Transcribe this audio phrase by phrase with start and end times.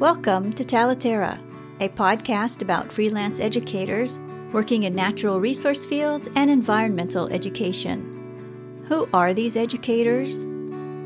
[0.00, 1.38] Welcome to Talaterra,
[1.78, 4.18] a podcast about freelance educators
[4.50, 8.86] working in natural resource fields and environmental education.
[8.88, 10.46] Who are these educators?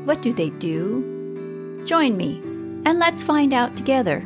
[0.07, 1.83] What do they do?
[1.85, 2.37] Join me
[2.85, 4.23] and let's find out together.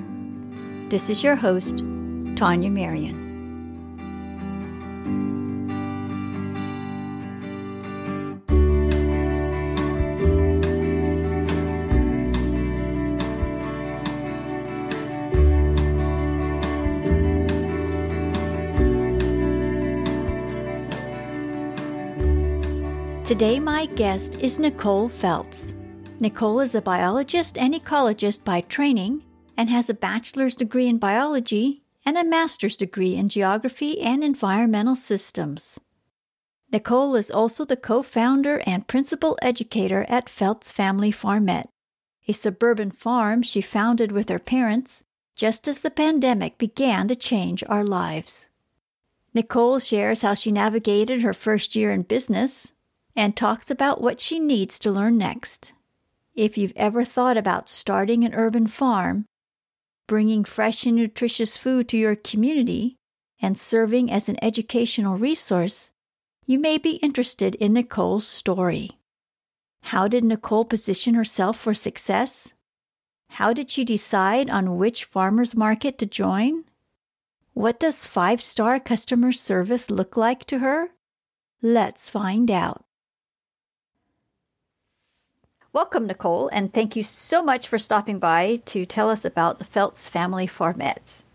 [0.90, 1.80] This is your host,
[2.36, 3.19] Tanya Marion.
[23.30, 25.76] Today, my guest is Nicole Feltz.
[26.20, 29.24] Nicole is a biologist and ecologist by training
[29.56, 34.96] and has a bachelor's degree in biology and a master's degree in geography and environmental
[34.96, 35.80] systems.
[36.72, 41.70] Nicole is also the co founder and principal educator at Feltz Family Farmette,
[42.28, 45.04] a suburban farm she founded with her parents
[45.36, 48.48] just as the pandemic began to change our lives.
[49.36, 52.74] Nicole shares how she navigated her first year in business
[53.20, 55.74] and talks about what she needs to learn next.
[56.36, 59.26] If you've ever thought about starting an urban farm,
[60.08, 62.96] bringing fresh and nutritious food to your community,
[63.42, 65.92] and serving as an educational resource,
[66.46, 68.92] you may be interested in Nicole's story.
[69.82, 72.54] How did Nicole position herself for success?
[73.32, 76.64] How did she decide on which farmer's market to join?
[77.52, 80.92] What does five star customer service look like to her?
[81.62, 82.86] Let's find out.
[85.72, 89.64] Welcome, Nicole, and thank you so much for stopping by to tell us about the
[89.64, 91.26] Feltz Family Farmettes.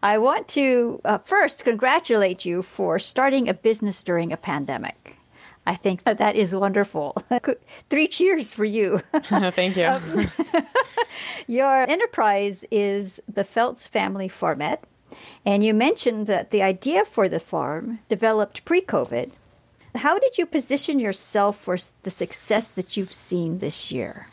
[0.00, 5.16] I want to uh, first congratulate you for starting a business during a pandemic.
[5.66, 7.20] I think that, that is wonderful.
[7.90, 8.98] Three cheers for you.
[9.12, 9.86] Thank you.
[9.86, 10.30] um,
[11.48, 14.82] your enterprise is the Feltz Family Farmette,
[15.44, 19.32] and you mentioned that the idea for the farm developed pre COVID
[19.94, 24.28] how did you position yourself for the success that you've seen this year?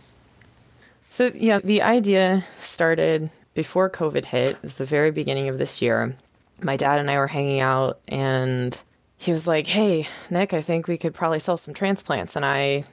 [1.09, 4.49] So, yeah, the idea started before COVID hit.
[4.49, 6.15] It was the very beginning of this year.
[6.61, 8.77] My dad and I were hanging out, and
[9.17, 12.35] he was like, Hey, Nick, I think we could probably sell some transplants.
[12.35, 12.85] And I,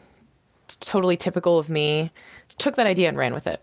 [0.81, 2.11] totally typical of me,
[2.59, 3.63] took that idea and ran with it.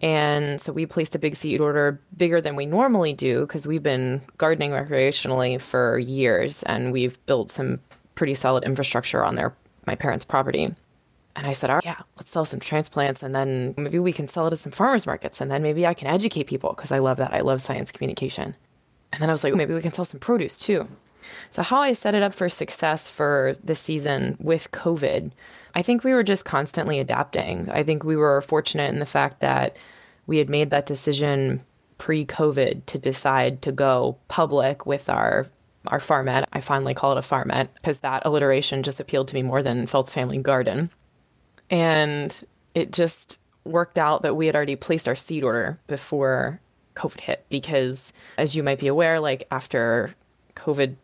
[0.00, 3.82] And so we placed a big seed order bigger than we normally do because we've
[3.82, 7.78] been gardening recreationally for years and we've built some
[8.14, 9.54] pretty solid infrastructure on their
[9.86, 10.74] my parents' property.
[11.34, 14.46] And I said, "Oh yeah, let's sell some transplants, and then maybe we can sell
[14.46, 17.16] it at some farmers markets, and then maybe I can educate people because I love
[17.16, 17.32] that.
[17.32, 18.54] I love science communication."
[19.12, 20.88] And then I was like, maybe we can sell some produce too.
[21.50, 25.30] So how I set it up for success for this season with COVID,
[25.74, 27.70] I think we were just constantly adapting.
[27.70, 29.76] I think we were fortunate in the fact that
[30.26, 31.62] we had made that decision
[31.98, 35.46] pre-COVID to decide to go public with our
[35.86, 36.46] our farmette.
[36.52, 39.86] I finally call it a farmette because that alliteration just appealed to me more than
[39.86, 40.90] Feltz Family Garden.
[41.70, 42.34] And
[42.74, 46.60] it just worked out that we had already placed our seed order before
[46.94, 50.14] COVID hit because, as you might be aware, like after
[50.56, 50.96] COVID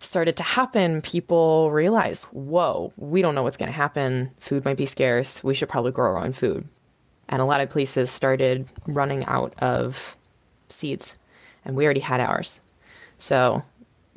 [0.00, 4.30] started to happen, people realized, whoa, we don't know what's going to happen.
[4.38, 5.42] Food might be scarce.
[5.42, 6.66] We should probably grow our own food.
[7.28, 10.16] And a lot of places started running out of
[10.68, 11.14] seeds,
[11.64, 12.60] and we already had ours.
[13.18, 13.62] So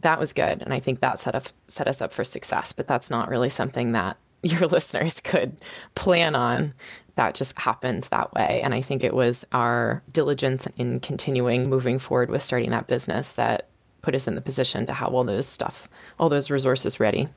[0.05, 0.61] that was good.
[0.61, 2.73] And I think that set, up, set us up for success.
[2.73, 5.57] But that's not really something that your listeners could
[5.95, 6.73] plan on.
[7.15, 8.61] That just happened that way.
[8.63, 13.33] And I think it was our diligence in continuing moving forward with starting that business
[13.33, 13.67] that
[14.03, 15.89] put us in the position to have all those stuff,
[16.19, 17.27] all those resources ready.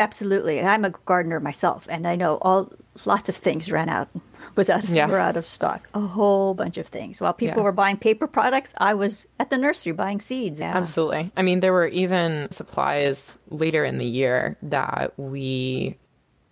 [0.00, 0.58] Absolutely.
[0.58, 2.72] And I'm a gardener myself, and I know all
[3.04, 4.08] lots of things ran out
[4.56, 5.06] was out of, yeah.
[5.06, 5.88] were out of stock.
[5.94, 7.20] A whole bunch of things.
[7.20, 7.64] While people yeah.
[7.64, 10.60] were buying paper products, I was at the nursery buying seeds.
[10.60, 10.76] Yeah.
[10.76, 11.32] Absolutely.
[11.36, 15.96] I mean, there were even supplies later in the year that we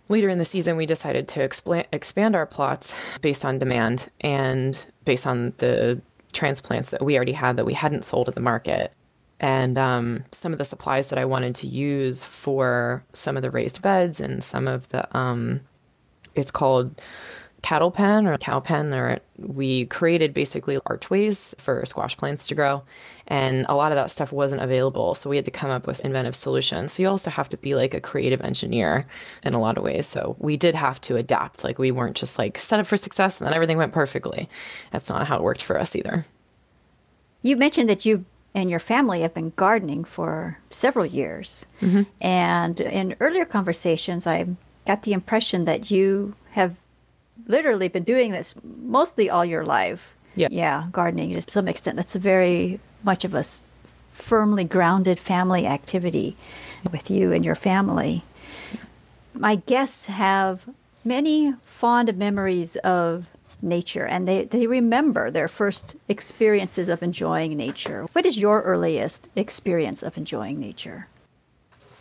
[0.09, 4.77] later in the season we decided to expand expand our plots based on demand and
[5.05, 6.01] based on the
[6.33, 8.93] transplants that we already had that we hadn't sold at the market
[9.41, 13.51] and um, some of the supplies that I wanted to use for some of the
[13.51, 15.61] raised beds and some of the um,
[16.35, 17.01] it's called
[17.63, 18.93] cattle pen or cow pen.
[18.93, 22.83] Or we created basically archways for squash plants to grow
[23.29, 26.05] and a lot of that stuff wasn't available so we had to come up with
[26.05, 26.93] inventive solutions.
[26.93, 29.07] So you also have to be like a creative engineer
[29.45, 30.07] in a lot of ways.
[30.07, 31.63] So we did have to adapt.
[31.65, 34.49] Like we weren't just like set up for success and then everything went perfectly.
[34.91, 36.27] That's not how it worked for us either.
[37.43, 38.25] You mentioned that you
[38.55, 41.65] and your family have been gardening for several years.
[41.81, 42.03] Mm-hmm.
[42.21, 44.47] and in earlier conversations i
[44.87, 46.77] got the impression that you have
[47.47, 50.17] literally been doing this mostly all your life.
[50.35, 50.49] Yeah.
[50.51, 51.97] Yeah, gardening to some extent.
[51.97, 53.45] That's a very much of a
[54.13, 56.37] firmly grounded family activity
[56.91, 58.23] with you and your family.
[59.35, 60.69] My guests have
[61.05, 63.29] many fond memories of
[63.61, 68.07] nature and they, they remember their first experiences of enjoying nature.
[68.13, 71.09] What is your earliest experience of enjoying nature?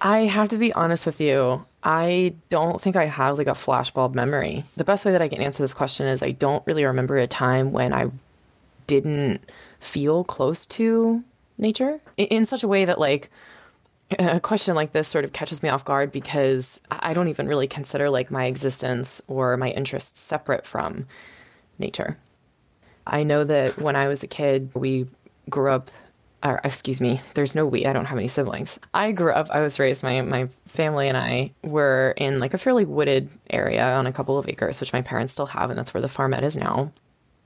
[0.01, 1.65] I have to be honest with you.
[1.83, 4.65] I don't think I have like a flashbulb memory.
[4.77, 7.27] The best way that I can answer this question is I don't really remember a
[7.27, 8.11] time when I
[8.87, 9.41] didn't
[9.79, 11.23] feel close to
[11.57, 13.29] nature in, in such a way that like
[14.19, 17.67] a question like this sort of catches me off guard because I don't even really
[17.67, 21.07] consider like my existence or my interests separate from
[21.79, 22.17] nature.
[23.07, 25.07] I know that when I was a kid, we
[25.49, 25.89] grew up
[26.43, 27.85] or excuse me, there's no we.
[27.85, 28.79] I don't have any siblings.
[28.93, 32.57] I grew up, I was raised, my, my family and I were in like a
[32.57, 35.93] fairly wooded area on a couple of acres, which my parents still have, and that's
[35.93, 36.91] where the farmette is now.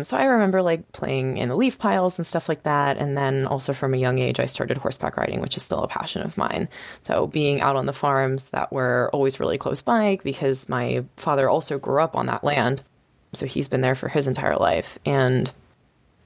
[0.02, 2.98] So I remember like playing in the leaf piles and stuff like that.
[2.98, 5.88] And then also from a young age, I started horseback riding, which is still a
[5.88, 6.68] passion of mine.
[7.04, 11.48] So being out on the farms that were always really close by because my father
[11.48, 12.84] also grew up on that land.
[13.32, 15.00] So he's been there for his entire life.
[15.06, 15.50] And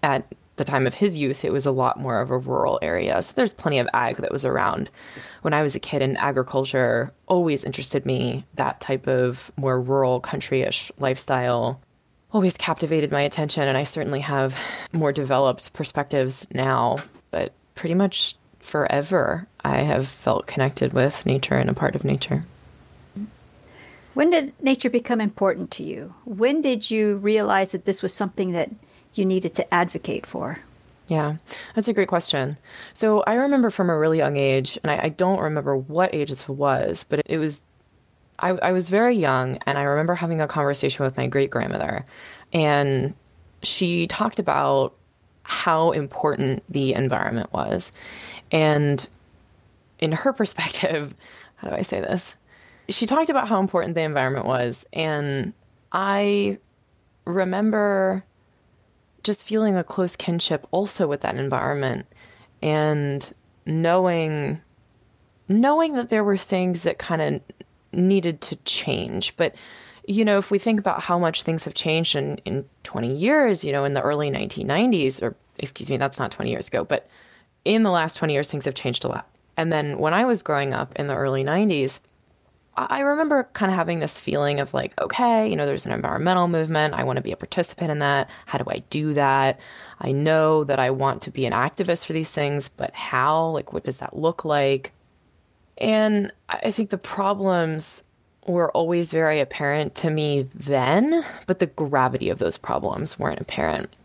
[0.02, 0.26] at
[0.60, 3.20] the time of his youth, it was a lot more of a rural area.
[3.24, 4.92] So there's plenty of ag that was around.
[5.42, 8.46] When I was a kid, and agriculture always interested me.
[8.54, 11.82] That type of more rural, countryish lifestyle
[12.32, 13.68] always captivated my attention.
[13.68, 14.56] And I certainly have
[14.94, 16.98] more developed perspectives now.
[17.32, 22.44] But pretty much forever, I have felt connected with nature and a part of nature.
[24.14, 26.14] When did nature become important to you?
[26.26, 28.70] When did you realize that this was something that
[29.14, 30.60] you needed to advocate for?
[31.08, 31.38] Yeah,
[31.74, 32.58] that's a great question.
[32.94, 36.30] So I remember from a really young age, and I, I don't remember what age
[36.30, 37.64] this was, but it was,
[38.38, 42.06] I, I was very young, and I remember having a conversation with my great grandmother,
[42.54, 43.16] and
[43.64, 44.96] she talked about
[45.44, 47.92] how important the environment was.
[48.52, 49.08] And
[49.98, 51.16] in her perspective,
[51.58, 52.36] how do I say this?
[52.88, 54.86] She talked about how important the environment was.
[54.94, 55.54] And
[55.92, 56.60] I
[57.26, 58.24] remember
[59.24, 62.06] just feeling a close kinship also with that environment
[62.62, 63.34] and
[63.66, 64.62] knowing
[65.48, 67.42] knowing that there were things that kind of
[67.92, 69.36] needed to change.
[69.36, 69.56] But
[70.08, 73.64] you know if we think about how much things have changed in, in 20 years
[73.64, 77.08] you know in the early 1990s or excuse me that's not 20 years ago but
[77.64, 79.30] in the last 20 years things have changed a lot.
[79.56, 82.00] And then when i was growing up in the early 90s
[82.90, 86.48] I remember kind of having this feeling of like, okay, you know, there's an environmental
[86.48, 86.94] movement.
[86.94, 88.30] I want to be a participant in that.
[88.46, 89.60] How do I do that?
[90.00, 93.50] I know that I want to be an activist for these things, but how?
[93.50, 94.94] Like, what does that look like?
[95.78, 98.04] And I think the problems
[98.48, 103.96] were always very apparent to me then, but the gravity of those problems weren't apparent.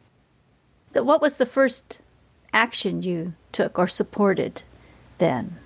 [0.93, 1.99] What was the first
[2.53, 4.63] action you took or supported
[5.19, 5.57] then?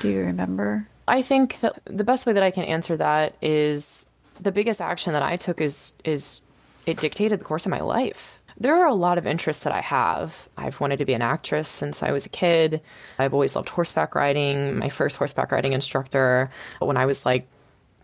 [0.00, 0.88] Do you remember?
[1.08, 4.04] I think that the best way that I can answer that is
[4.40, 6.40] the biggest action that I took is is
[6.86, 8.42] it dictated the course of my life.
[8.58, 10.48] There are a lot of interests that I have.
[10.56, 12.80] I've wanted to be an actress since I was a kid.
[13.18, 14.78] I've always loved horseback riding.
[14.78, 17.46] My first horseback riding instructor when I was like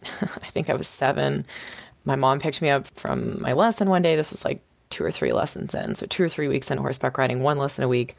[0.20, 1.44] I think I was 7,
[2.04, 4.16] my mom picked me up from my lesson one day.
[4.16, 5.94] This was like two or three lessons in.
[5.94, 8.14] So 2 or 3 weeks in horseback riding, one lesson a week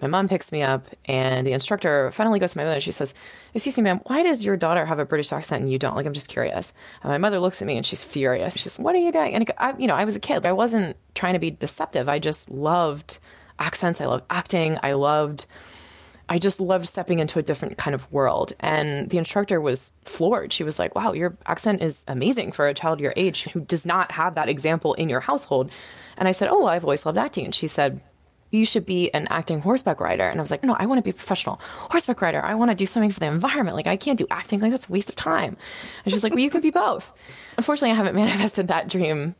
[0.00, 2.74] my mom picks me up and the instructor finally goes to my mother.
[2.74, 3.14] And she says
[3.54, 5.96] excuse me ma'am why does your daughter have a british accent and you don't?
[5.96, 6.72] Like i'm just curious.
[7.02, 8.56] And my mother looks at me and she's furious.
[8.56, 9.34] She's what are you doing?
[9.34, 10.44] And I, you know i was a kid.
[10.44, 12.08] I wasn't trying to be deceptive.
[12.08, 13.18] I just loved
[13.58, 14.00] accents.
[14.00, 14.78] I loved acting.
[14.82, 15.46] I loved
[16.28, 18.52] I just loved stepping into a different kind of world.
[18.58, 20.52] And the instructor was floored.
[20.52, 23.86] She was like, wow, your accent is amazing for a child your age who does
[23.86, 25.70] not have that example in your household.
[26.16, 27.44] And I said, oh, well, I've always loved acting.
[27.44, 28.00] And she said,
[28.50, 30.28] you should be an acting horseback rider.
[30.28, 32.42] And I was like, no, I want to be a professional horseback rider.
[32.44, 33.76] I want to do something for the environment.
[33.76, 34.60] Like, I can't do acting.
[34.60, 35.56] Like, that's a waste of time.
[36.04, 37.18] And she's like, well, you can be both.
[37.58, 39.34] Unfortunately, I haven't manifested that dream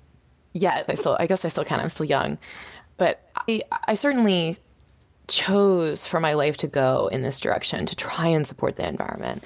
[0.53, 0.87] yet.
[0.89, 1.81] I still, I guess I still can.
[1.81, 2.39] I'm still young.
[2.97, 4.57] But I, I certainly
[5.29, 9.43] chose for my life to go in this direction to try and support the environment.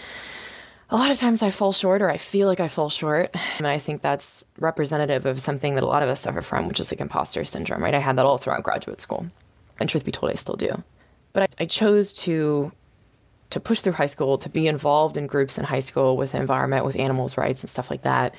[0.91, 3.35] A lot of times I fall short or I feel like I fall short.
[3.59, 6.81] And I think that's representative of something that a lot of us suffer from, which
[6.81, 7.95] is like imposter syndrome, right?
[7.95, 9.27] I had that all throughout graduate school.
[9.81, 10.83] And truth be told, I still do.
[11.33, 12.73] But I, I chose to
[13.51, 16.85] to push through high school, to be involved in groups in high school with environment,
[16.85, 18.35] with animals' rights and stuff like that.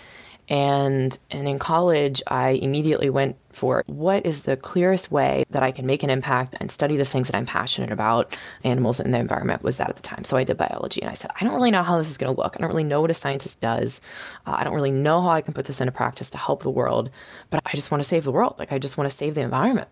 [0.50, 5.71] And and in college, I immediately went for what is the clearest way that I
[5.71, 8.36] can make an impact and study the things that I'm passionate about.
[8.63, 10.24] Animals and the environment was that at the time.
[10.24, 12.33] So I did biology, and I said, I don't really know how this is going
[12.33, 12.55] to look.
[12.57, 14.01] I don't really know what a scientist does.
[14.45, 16.69] Uh, I don't really know how I can put this into practice to help the
[16.69, 17.12] world.
[17.50, 18.55] But I just want to save the world.
[18.57, 19.89] Like I just want to save the environment.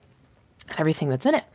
[0.69, 1.45] And everything that's in it.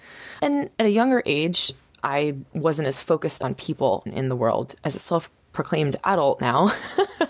[0.43, 4.95] And at a younger age, I wasn't as focused on people in the world as
[4.95, 6.73] a self proclaimed adult now.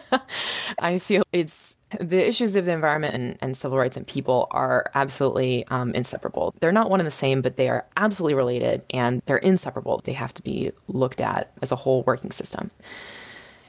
[0.78, 4.90] I feel it's the issues of the environment and, and civil rights and people are
[4.94, 6.54] absolutely um, inseparable.
[6.58, 10.00] They're not one and the same, but they are absolutely related and they're inseparable.
[10.02, 12.70] They have to be looked at as a whole working system.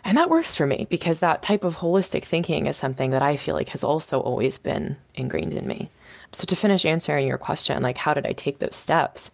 [0.03, 3.38] And that works for me because that type of holistic thinking is something that I
[3.38, 5.89] feel like has also always been ingrained in me.
[6.36, 9.32] So, to finish answering your question, like, how did I take those steps?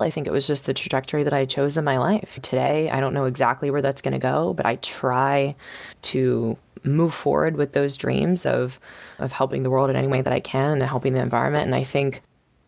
[0.00, 2.36] I think it was just the trajectory that I chose in my life.
[2.42, 5.54] Today, I don't know exactly where that's going to go, but I try
[6.02, 8.80] to move forward with those dreams of
[9.20, 11.66] of helping the world in any way that I can and helping the environment.
[11.66, 12.22] And I think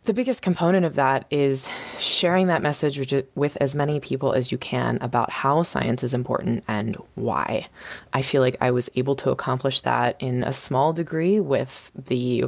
[0.04, 1.68] the biggest component of that is
[1.98, 6.62] sharing that message with as many people as you can about how science is important
[6.68, 7.66] and why.
[8.12, 12.44] I feel like I was able to accomplish that in a small degree with the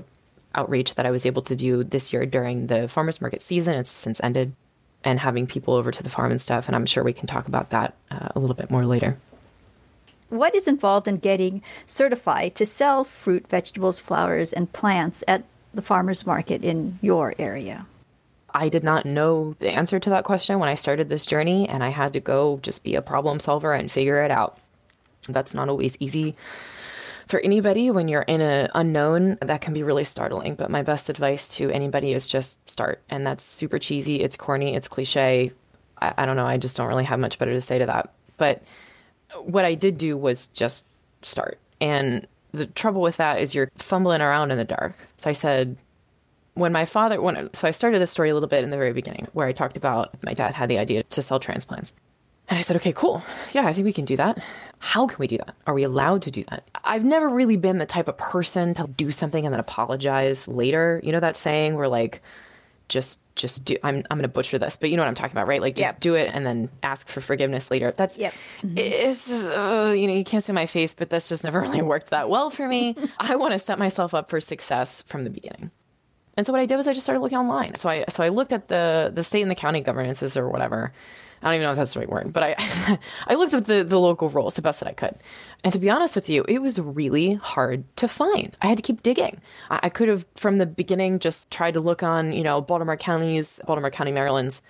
[0.54, 3.74] outreach that I was able to do this year during the farmers market season.
[3.74, 4.54] It's since ended,
[5.02, 6.66] and having people over to the farm and stuff.
[6.66, 9.18] And I'm sure we can talk about that uh, a little bit more later.
[10.30, 15.82] What is involved in getting certified to sell fruit, vegetables, flowers, and plants at the
[15.82, 17.86] farmers market in your area?
[18.52, 21.82] I did not know the answer to that question when I started this journey, and
[21.82, 24.58] I had to go just be a problem solver and figure it out.
[25.28, 26.34] That's not always easy
[27.26, 31.08] for anybody when you're in an unknown that can be really startling but my best
[31.08, 35.52] advice to anybody is just start and that's super cheesy it's corny it's cliche
[36.00, 38.12] I, I, don't know i just don't really have much better to say to that
[38.36, 38.62] but
[39.42, 40.86] what i did do was just
[41.22, 45.32] start and the trouble with that is you're fumbling around in the dark so i
[45.32, 45.76] said
[46.54, 48.92] when my father when so i started this story a little bit in the very
[48.92, 51.94] beginning where i talked about my dad had the idea to sell transplants
[52.48, 53.22] and I said, okay, cool.
[53.52, 54.38] Yeah, I think we can do that.
[54.84, 55.56] How can we do that?
[55.66, 56.68] Are we allowed to do that?
[56.84, 61.00] I've never really been the type of person to do something and then apologize later.
[61.02, 62.20] You know that saying where like,
[62.90, 65.46] just just do I'm I'm gonna butcher this, but you know what I'm talking about,
[65.46, 65.62] right?
[65.62, 66.00] Like just yep.
[66.00, 67.92] do it and then ask for forgiveness later.
[67.92, 68.34] That's yep.
[68.62, 71.80] It's just, uh, you know you can't see my face, but that's just never really
[71.80, 72.94] worked that well for me.
[73.18, 75.70] I want to set myself up for success from the beginning.
[76.36, 77.76] And so what I did was I just started looking online.
[77.76, 80.92] So I so I looked at the the state and the county governances or whatever,
[81.44, 83.84] I don't even know if that's the right word, but I I looked at the,
[83.84, 85.14] the local rules the best that I could.
[85.62, 88.56] And to be honest with you, it was really hard to find.
[88.62, 89.40] I had to keep digging.
[89.70, 92.96] I, I could have from the beginning just tried to look on, you know, Baltimore
[92.96, 94.62] County's, Baltimore County, Maryland's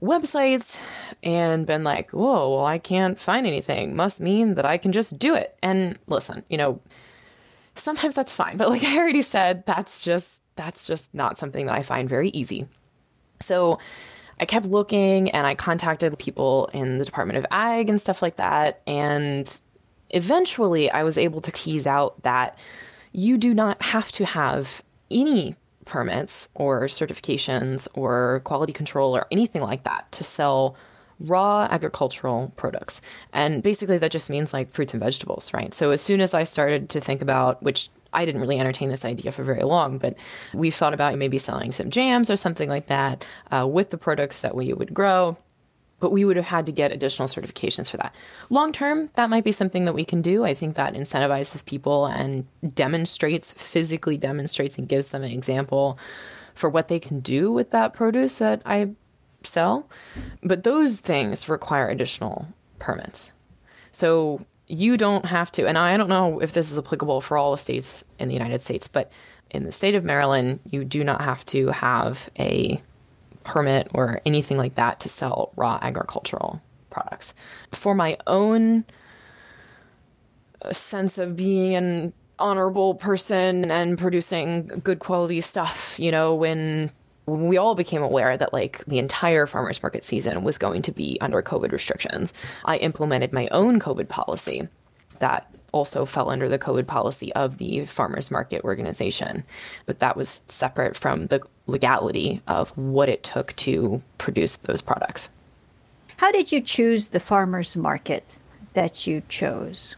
[0.00, 0.78] websites
[1.22, 3.94] and been like, whoa, well, I can't find anything.
[3.96, 5.56] Must mean that I can just do it.
[5.62, 6.80] And listen, you know,
[7.74, 8.56] sometimes that's fine.
[8.56, 12.28] But like I already said, that's just that's just not something that I find very
[12.30, 12.66] easy.
[13.40, 13.78] So
[14.40, 18.36] I kept looking and I contacted people in the Department of Ag and stuff like
[18.36, 18.80] that.
[18.86, 19.60] And
[20.08, 22.58] eventually I was able to tease out that
[23.12, 29.60] you do not have to have any permits or certifications or quality control or anything
[29.62, 30.76] like that to sell
[31.18, 33.02] raw agricultural products.
[33.32, 35.74] And basically, that just means like fruits and vegetables, right?
[35.74, 39.04] So, as soon as I started to think about, which I didn't really entertain this
[39.04, 40.16] idea for very long, but
[40.52, 44.40] we thought about maybe selling some jams or something like that uh, with the products
[44.40, 45.36] that we would grow.
[46.00, 48.14] But we would have had to get additional certifications for that.
[48.48, 50.44] Long term, that might be something that we can do.
[50.44, 55.98] I think that incentivizes people and demonstrates, physically demonstrates, and gives them an example
[56.54, 58.90] for what they can do with that produce that I
[59.44, 59.90] sell.
[60.42, 62.48] But those things require additional
[62.78, 63.30] permits.
[63.92, 67.50] So you don't have to, and I don't know if this is applicable for all
[67.50, 69.10] the states in the United States, but
[69.50, 72.80] in the state of Maryland, you do not have to have a
[73.42, 77.34] permit or anything like that to sell raw agricultural products.
[77.72, 78.84] For my own
[80.62, 86.92] uh, sense of being an honorable person and producing good quality stuff, you know, when
[87.36, 91.18] we all became aware that like the entire farmers market season was going to be
[91.20, 92.32] under COVID restrictions,
[92.64, 94.68] I implemented my own COVID policy
[95.18, 99.44] that also fell under the COVID policy of the farmers market organization.
[99.86, 105.30] But that was separate from the legality of what it took to produce those products.
[106.16, 108.38] How did you choose the farmers market
[108.74, 109.96] that you chose?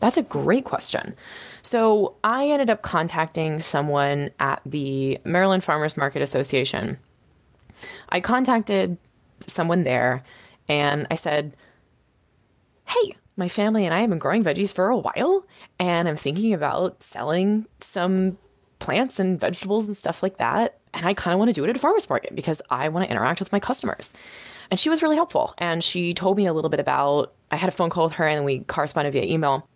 [0.00, 1.14] That's a great question.
[1.62, 6.98] So I ended up contacting someone at the Maryland Farmers Market Association.
[8.08, 8.96] I contacted
[9.46, 10.22] someone there
[10.68, 11.54] and I said,
[12.86, 15.46] Hey, my family and I have been growing veggies for a while,
[15.78, 18.36] and I'm thinking about selling some
[18.80, 20.78] plants and vegetables and stuff like that.
[20.92, 23.06] And I kind of want to do it at a farmer's market because I want
[23.06, 24.12] to interact with my customers.
[24.70, 25.54] And she was really helpful.
[25.58, 28.26] And she told me a little bit about, I had a phone call with her
[28.26, 29.68] and we corresponded via email.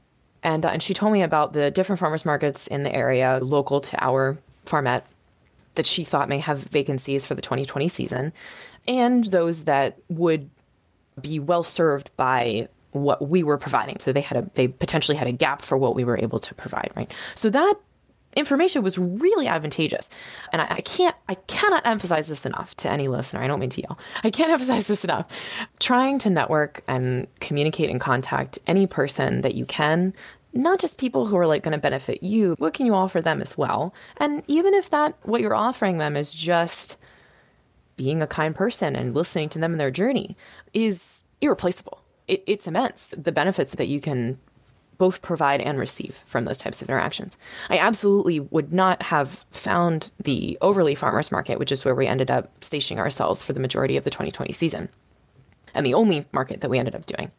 [0.44, 3.80] And, uh, and she told me about the different farmers markets in the area local
[3.80, 5.02] to our farmette.
[5.74, 8.32] that she thought may have vacancies for the 2020 season,
[8.86, 10.48] and those that would
[11.20, 13.98] be well served by what we were providing.
[13.98, 16.54] So they had a they potentially had a gap for what we were able to
[16.54, 17.12] provide, right?
[17.34, 17.74] So that
[18.36, 20.08] information was really advantageous.
[20.52, 23.42] And I, I, can't, I cannot emphasize this enough to any listener.
[23.42, 23.98] I don't mean to yell.
[24.22, 25.28] I can't emphasize this enough.
[25.78, 30.14] Trying to network and communicate and contact any person that you can,
[30.54, 33.40] not just people who are like going to benefit you, what can you offer them
[33.40, 33.92] as well?
[34.18, 36.96] And even if that, what you're offering them is just
[37.96, 40.36] being a kind person and listening to them in their journey
[40.72, 42.00] is irreplaceable.
[42.28, 43.08] It, it's immense.
[43.08, 44.38] The benefits that you can
[44.96, 47.36] both provide and receive from those types of interactions.
[47.68, 52.30] I absolutely would not have found the Overlea Farmers Market, which is where we ended
[52.30, 54.88] up stationing ourselves for the majority of the 2020 season,
[55.74, 57.32] and the only market that we ended up doing,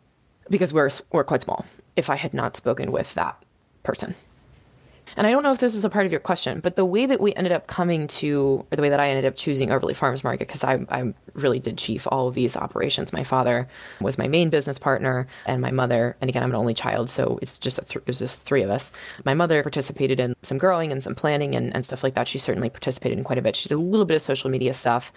[0.49, 3.43] because we're, we're quite small, if I had not spoken with that
[3.83, 4.15] person.
[5.17, 7.05] And I don't know if this is a part of your question, but the way
[7.05, 9.93] that we ended up coming to, or the way that I ended up choosing Overlea
[9.93, 13.13] Farms Market, because I, I really did chief all of these operations.
[13.13, 13.67] My father
[14.01, 17.39] was my main business partner, and my mother, and again, I'm an only child, so
[17.41, 18.91] it's just th- it was just three of us.
[19.23, 22.27] My mother participated in some growing and some planning and, and stuff like that.
[22.27, 23.55] She certainly participated in quite a bit.
[23.55, 25.11] She did a little bit of social media stuff,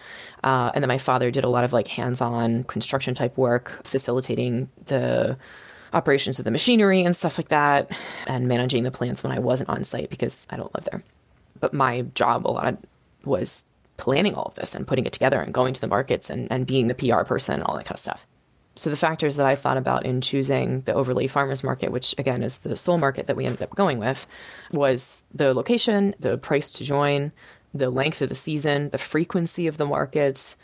[0.45, 4.69] uh, and then my father did a lot of like hands-on construction type work, facilitating
[4.87, 5.37] the
[5.92, 7.90] operations of the machinery and stuff like that,
[8.26, 11.02] and managing the plants when I wasn't on site because I don't live there.
[11.61, 12.78] But my job a lot
[13.25, 13.64] was
[13.97, 16.66] planning all of this and putting it together and going to the markets and, and
[16.66, 18.26] being the PR person and all that kind of stuff.
[18.76, 22.45] So the factors that I thought about in choosing the Overlea Farmers Market, which again
[22.45, 24.25] is the sole market that we ended up going with,
[24.71, 27.33] was the location, the price to join,
[27.75, 30.57] the length of the season, the frequency of the markets,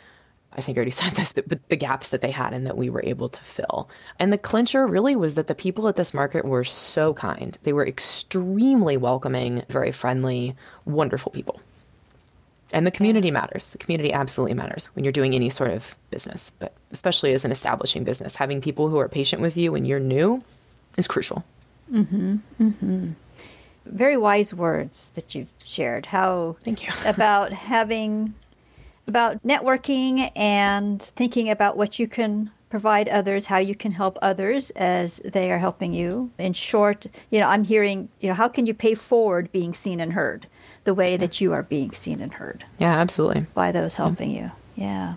[0.55, 2.89] I think I already said this, but the gaps that they had and that we
[2.89, 3.89] were able to fill.
[4.19, 7.57] And the clincher really was that the people at this market were so kind.
[7.63, 11.59] They were extremely welcoming, very friendly, wonderful people.
[12.71, 13.71] And the community matters.
[13.71, 17.51] The community absolutely matters when you're doing any sort of business, but especially as an
[17.51, 20.43] establishing business, having people who are patient with you when you're new
[20.97, 21.45] is crucial.
[21.91, 22.37] Mm-hmm.
[22.59, 23.11] Mm-hmm.
[23.85, 26.07] Very wise words that you've shared.
[26.07, 28.33] How thank you about having
[29.07, 34.69] about networking and thinking about what you can provide others, how you can help others
[34.71, 36.31] as they are helping you.
[36.37, 39.99] In short, you know, I'm hearing, you know, how can you pay forward being seen
[39.99, 40.47] and heard
[40.83, 42.65] the way that you are being seen and heard?
[42.77, 43.45] Yeah, absolutely.
[43.53, 44.41] By those helping yeah.
[44.41, 44.51] you.
[44.83, 45.13] Yeah.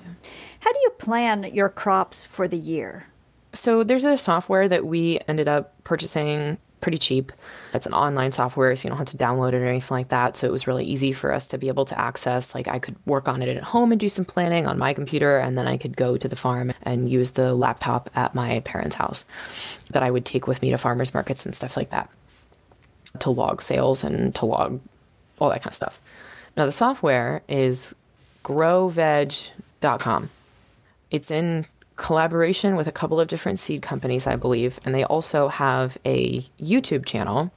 [0.61, 3.07] How do you plan your crops for the year?
[3.55, 7.33] So there's a software that we ended up purchasing pretty cheap.
[7.75, 10.37] It's an online software, so you don't have to download it or anything like that.
[10.37, 12.55] So it was really easy for us to be able to access.
[12.55, 15.39] Like I could work on it at home and do some planning on my computer,
[15.39, 18.97] and then I could go to the farm and use the laptop at my parents'
[18.97, 19.25] house
[19.91, 22.11] that I would take with me to farmers markets and stuff like that
[23.21, 24.81] to log sales and to log
[25.39, 26.01] all that kind of stuff.
[26.57, 27.95] Now the software is
[28.45, 30.31] growveg.com.
[31.11, 31.67] It's in
[31.99, 36.41] collaboration with a couple of different seed companies, I believe, and they also have a
[36.59, 37.53] YouTube channel.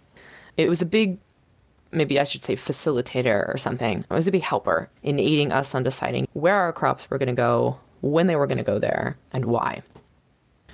[0.58, 1.20] It was a big,
[1.92, 4.00] maybe I should say, facilitator or something.
[4.00, 7.28] It was a big helper in aiding us on deciding where our crops were going
[7.28, 9.84] to go, when they were going to go there, and why.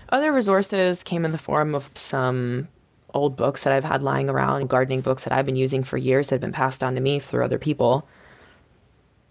[0.09, 2.69] Other resources came in the form of some
[3.13, 6.27] old books that I've had lying around, gardening books that I've been using for years
[6.27, 8.07] that have been passed on to me through other people.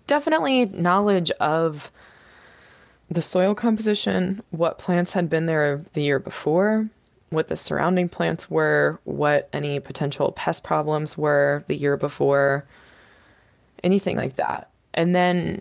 [0.07, 1.91] Definitely knowledge of
[3.11, 6.89] the soil composition, what plants had been there the year before,
[7.31, 12.65] what the surrounding plants were, what any potential pest problems were the year before,
[13.85, 14.71] anything like that.
[14.95, 15.61] And then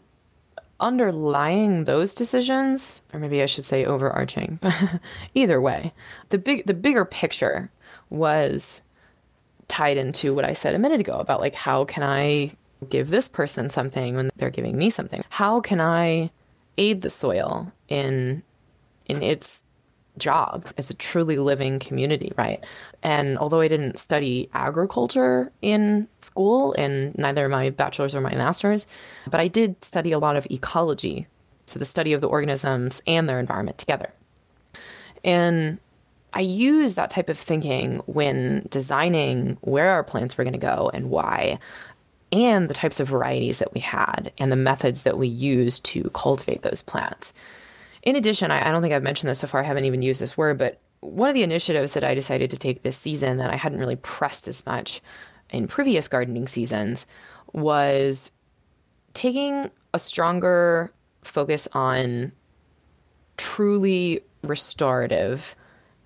[0.80, 4.60] underlying those decisions, or maybe I should say overarching,
[5.34, 5.92] either way,
[6.30, 7.72] the big the bigger picture
[8.10, 8.82] was
[9.68, 12.56] tied into what I said a minute ago about like how can I
[12.90, 15.24] give this person something when they're giving me something?
[15.30, 16.32] How can I
[16.78, 18.44] aid the soil in
[19.08, 19.62] in its
[20.18, 22.64] job as a truly living community, right?
[23.04, 28.88] And although I didn't study agriculture in school, and neither my bachelor's or my master's,
[29.28, 31.28] but I did study a lot of ecology,
[31.66, 34.12] so the study of the organisms and their environment together.
[35.24, 35.80] And
[36.34, 40.92] I use that type of thinking when designing where our plants were going to go
[40.94, 41.60] and why
[42.32, 46.10] and the types of varieties that we had and the methods that we used to
[46.14, 47.34] cultivate those plants.
[48.04, 50.22] In addition, I, I don't think I've mentioned this so far, I haven't even used
[50.22, 53.52] this word, but one of the initiatives that I decided to take this season that
[53.52, 55.02] I hadn't really pressed as much
[55.50, 57.06] in previous gardening seasons
[57.54, 58.32] was
[59.14, 60.92] taking a stronger
[61.24, 62.32] focus on
[63.38, 65.56] truly restorative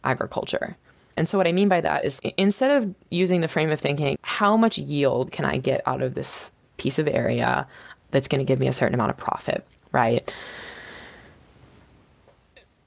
[0.03, 0.77] agriculture.
[1.19, 4.17] And so, what I mean by that is instead of using the frame of thinking,
[4.23, 7.67] how much yield can I get out of this piece of area?
[8.11, 10.31] that's going to give me a certain amount of profit, right?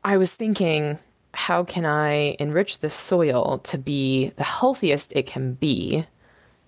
[0.05, 0.99] I was thinking,
[1.33, 6.05] how can I enrich the soil to be the healthiest it can be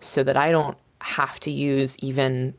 [0.01, 2.55] so that I don't have to use even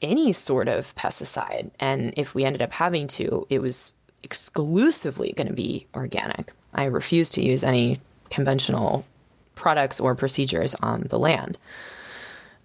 [0.00, 1.70] any sort of pesticide?
[1.80, 6.52] And if we ended up having to, it was exclusively going to be organic.
[6.74, 7.96] I refused to use any
[8.30, 9.04] conventional
[9.54, 11.58] products or procedures on the land.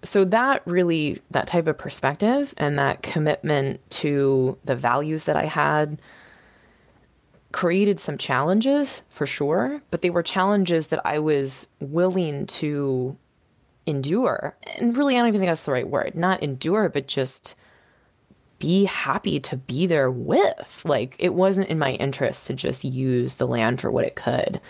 [0.02, 5.46] So that really that type of perspective and that commitment to the values that I
[5.46, 6.00] had
[7.52, 13.16] created some challenges for sure, but they were challenges that I was willing to
[13.86, 14.56] endure.
[14.76, 16.14] And really I don't even think that's the right word.
[16.14, 17.54] Not endure, but just
[18.58, 20.82] be happy to be there with.
[20.84, 24.60] Like it wasn't in my interest to just use the land for what it could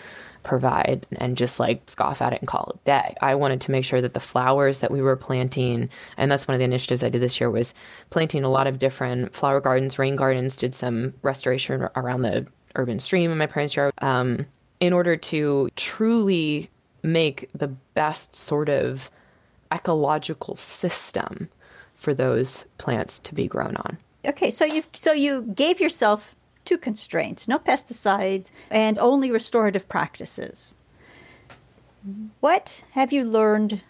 [0.45, 3.15] provide and just like scoff at it and call it day.
[3.19, 6.55] I wanted to make sure that the flowers that we were planting, and that's one
[6.55, 7.73] of the initiatives I did this year was
[8.11, 12.99] planting a lot of different flower gardens, rain gardens, did some restoration around the urban
[12.99, 14.45] stream in my parents' yard, um,
[14.79, 16.69] in order to truly
[17.03, 19.09] make the best sort of
[19.73, 21.49] ecological system
[21.95, 23.97] for those plants to be grown on.
[24.25, 30.75] Okay, so you so you gave yourself two constraints: no pesticides and only restorative practices.
[32.39, 33.81] What have you learned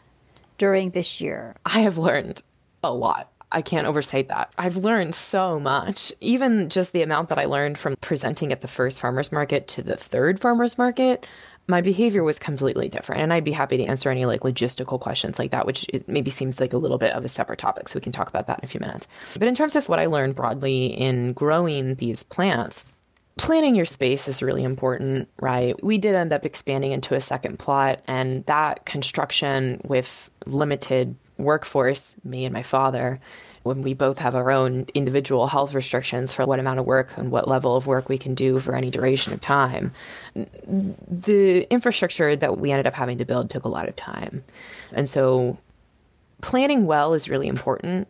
[0.58, 1.56] during this year?
[1.66, 2.42] I have learned
[2.84, 3.32] a lot.
[3.52, 4.52] I can't overstate that.
[4.58, 6.12] I've learned so much.
[6.20, 9.82] Even just the amount that I learned from presenting at the first farmers market to
[9.82, 11.26] the third farmers market
[11.68, 15.40] my behavior was completely different and i'd be happy to answer any like logistical questions
[15.40, 18.02] like that which maybe seems like a little bit of a separate topic so we
[18.02, 19.08] can talk about that in a few minutes.
[19.34, 22.86] But in terms of what i learned broadly in growing these plants
[23.38, 25.82] planning your space is really important right?
[25.84, 32.16] We did end up expanding into a second plot and that construction with limited workforce
[32.24, 33.20] me and my father
[33.66, 37.32] when we both have our own individual health restrictions for what amount of work and
[37.32, 39.92] what level of work we can do for any duration of time.
[40.36, 44.44] The infrastructure that we ended up having to build took a lot of time.
[44.94, 45.58] And so
[46.42, 48.08] planning well is really important.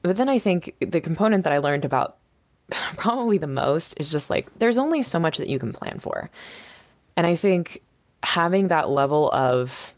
[0.00, 2.16] But then I think the component that I learned about
[2.96, 6.30] probably the most is just like there's only so much that you can plan for.
[7.14, 7.82] And I think
[8.22, 9.92] having that level of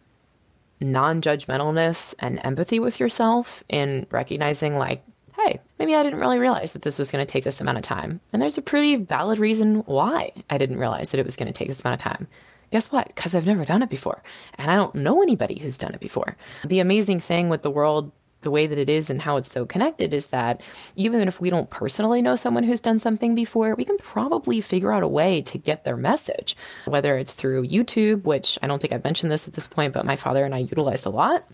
[0.81, 5.03] non judgmentalness and empathy with yourself in recognizing, like,
[5.37, 7.85] hey, maybe I didn't really realize that this was going to take this amount of
[7.85, 8.21] time.
[8.33, 11.53] And there's a pretty valid reason why I didn't realize that it was going to
[11.53, 12.27] take this amount of time.
[12.71, 13.07] Guess what?
[13.09, 14.23] Because I've never done it before.
[14.57, 16.35] And I don't know anybody who's done it before.
[16.65, 19.67] The amazing thing with the world the way that it is and how it's so
[19.67, 20.61] connected is that
[20.97, 24.93] even if we don't personally know someone who's done something before, we can probably figure
[24.93, 28.93] out a way to get their message, whether it's through YouTube, which I don't think
[28.93, 31.45] I've mentioned this at this point, but my father and I utilized a lot.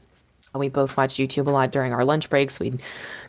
[0.55, 2.61] We both watched YouTube a lot during our lunch breaks.
[2.61, 2.81] We'd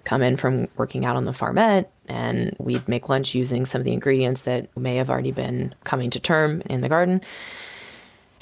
[0.04, 3.86] come in from working out on the farmette and we'd make lunch using some of
[3.86, 7.22] the ingredients that may have already been coming to term in the garden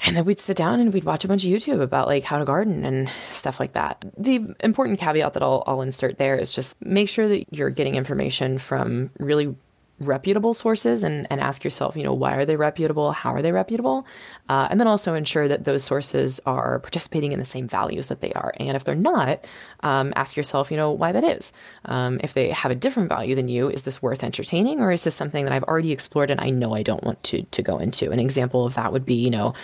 [0.04, 2.38] and then we'd sit down and we'd watch a bunch of YouTube about like how
[2.38, 4.04] to garden and stuff like that.
[4.16, 7.94] The important caveat that I'll, I'll insert there is just make sure that you're getting
[7.94, 9.56] information from really
[10.00, 13.12] reputable sources and, and ask yourself, you know, why are they reputable?
[13.12, 14.06] How are they reputable?
[14.48, 18.20] Uh, and then also ensure that those sources are participating in the same values that
[18.20, 18.52] they are.
[18.58, 19.44] And if they're not,
[19.80, 21.52] um, ask yourself, you know, why that is.
[21.84, 25.04] Um, if they have a different value than you, is this worth entertaining or is
[25.04, 27.78] this something that I've already explored and I know I don't want to, to go
[27.78, 28.10] into?
[28.10, 29.54] An example of that would be, you know,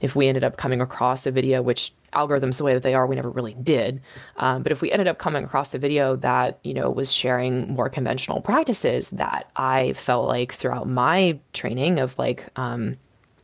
[0.00, 3.06] if we ended up coming across a video which algorithms the way that they are,
[3.06, 4.00] we never really did.
[4.36, 7.72] Um, but if we ended up coming across a video that you know was sharing
[7.72, 12.96] more conventional practices that I felt like throughout my training of like um,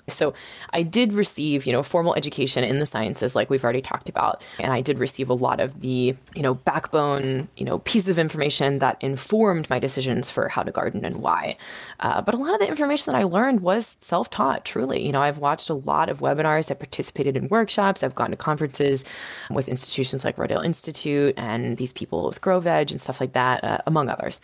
[0.08, 0.34] so
[0.70, 4.44] I did receive, you know, formal education in the sciences, like we've already talked about.
[4.58, 8.18] And I did receive a lot of the, you know, backbone, you know, pieces of
[8.18, 11.56] information that informed my decisions for how to garden and why.
[12.00, 15.04] Uh, but a lot of the information that I learned was self taught, truly.
[15.04, 18.36] You know, I've watched a lot of webinars, I've participated in workshops, I've gone to
[18.36, 19.04] conferences
[19.50, 23.64] with institutions like Rodale Institute and these people with Grow Veg and stuff like that,
[23.64, 24.40] uh, among others.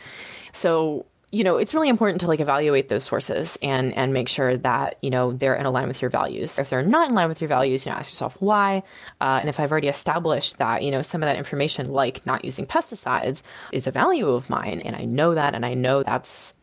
[0.53, 4.59] So you know, it's really important to like evaluate those sources and and make sure
[4.59, 6.59] that you know they're in line with your values.
[6.59, 8.83] If they're not in line with your values, you know, ask yourself why.
[9.19, 12.45] Uh, and if I've already established that you know some of that information, like not
[12.45, 13.43] using pesticides,
[13.73, 16.55] is a value of mine, and I know that, and I know that's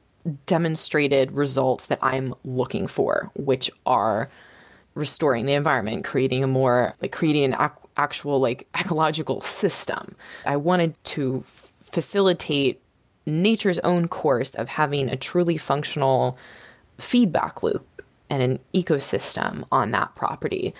[0.45, 4.29] demonstrated results that I'm looking for, which are
[4.93, 10.15] restoring the environment, creating a more like creating an ac- actual like ecological system.
[10.45, 12.83] I wanted to facilitate
[13.29, 16.37] nature's own course of having a truly functional
[16.97, 17.85] feedback loop
[18.29, 20.73] and an ecosystem on that property.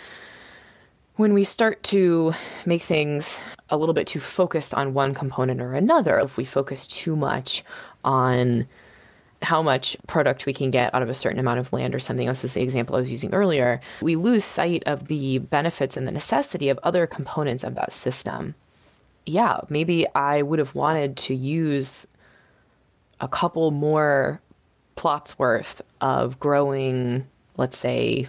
[1.15, 2.33] When we start to
[2.65, 6.87] make things a little bit too focused on one component or another, if we focus
[6.87, 7.63] too much
[8.03, 8.67] on
[9.41, 12.27] how much product we can get out of a certain amount of land or something
[12.27, 16.07] else is the example I was using earlier, we lose sight of the benefits and
[16.07, 18.55] the necessity of other components of that system.
[19.25, 22.07] Yeah, maybe I would have wanted to use
[23.21, 24.41] a couple more
[24.95, 27.25] plots worth of growing,
[27.57, 28.27] let's say,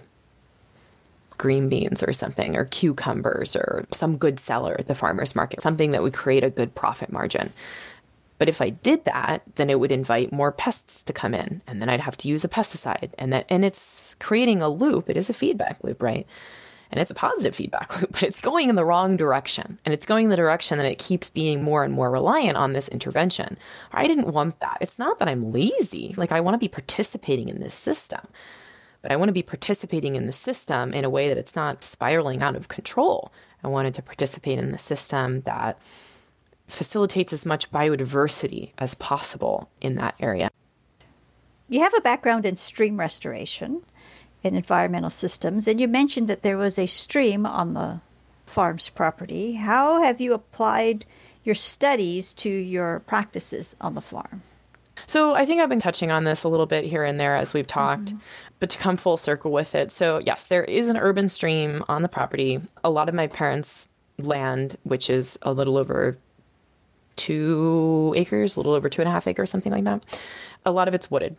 [1.37, 5.91] green beans or something, or cucumbers, or some good seller at the farmer's market, something
[5.91, 7.51] that would create a good profit margin.
[8.37, 11.81] But if I did that, then it would invite more pests to come in, and
[11.81, 15.09] then I'd have to use a pesticide, and that and it's creating a loop.
[15.09, 16.27] It is a feedback loop, right?
[16.91, 19.79] And it's a positive feedback loop, but it's going in the wrong direction.
[19.85, 22.73] And it's going in the direction that it keeps being more and more reliant on
[22.73, 23.57] this intervention.
[23.93, 24.77] I didn't want that.
[24.81, 26.13] It's not that I'm lazy.
[26.17, 28.21] Like I want to be participating in this system.
[29.01, 31.83] But I want to be participating in the system in a way that it's not
[31.83, 33.31] spiraling out of control.
[33.63, 35.79] I wanted to participate in the system that
[36.67, 40.49] facilitates as much biodiversity as possible in that area.
[41.67, 43.83] You have a background in stream restoration
[44.43, 48.01] in environmental systems, and you mentioned that there was a stream on the
[48.45, 49.53] farm's property.
[49.53, 51.05] How have you applied
[51.43, 54.43] your studies to your practices on the farm?
[55.07, 57.53] So I think I've been touching on this a little bit here and there as
[57.53, 58.17] we've talked, mm-hmm.
[58.59, 59.91] but to come full circle with it.
[59.91, 62.61] So, yes, there is an urban stream on the property.
[62.83, 63.87] A lot of my parents'
[64.19, 66.17] land, which is a little over
[67.15, 70.03] two acres, a little over two and a half acres, something like that.
[70.65, 71.37] A lot of it's wooded.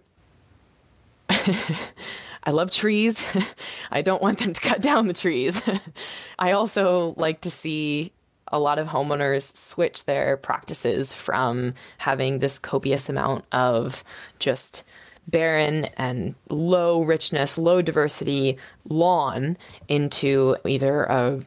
[2.45, 3.23] I love trees.
[3.91, 5.61] I don't want them to cut down the trees.
[6.39, 8.13] I also like to see
[8.49, 14.05] a lot of homeowners switch their practices from having this copious amount of
[14.39, 14.85] just
[15.29, 19.57] barren and low richness, low diversity lawn
[19.89, 21.41] into either a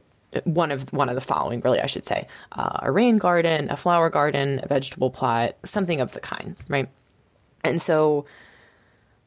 [0.44, 3.78] one of one of the following, really, I should say, uh, a rain garden, a
[3.78, 6.90] flower garden, a vegetable plot, something of the kind, right?
[7.64, 8.26] And so,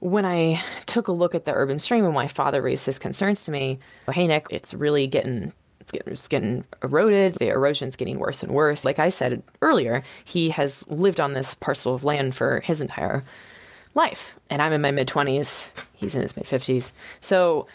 [0.00, 3.44] when I took a look at the urban stream, and my father raised his concerns
[3.44, 3.78] to me,
[4.12, 7.36] hey Nick, it's really getting it's getting, it's getting eroded.
[7.36, 8.84] The erosion's getting worse and worse.
[8.84, 13.24] Like I said earlier, he has lived on this parcel of land for his entire
[13.94, 15.72] life, and I'm in my mid twenties.
[15.94, 17.66] He's in his mid fifties, so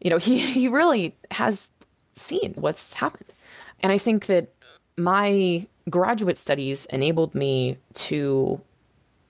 [0.00, 1.68] you know he he really has
[2.14, 3.32] seen what's happened.
[3.80, 4.48] And I think that
[4.96, 8.60] my graduate studies enabled me to,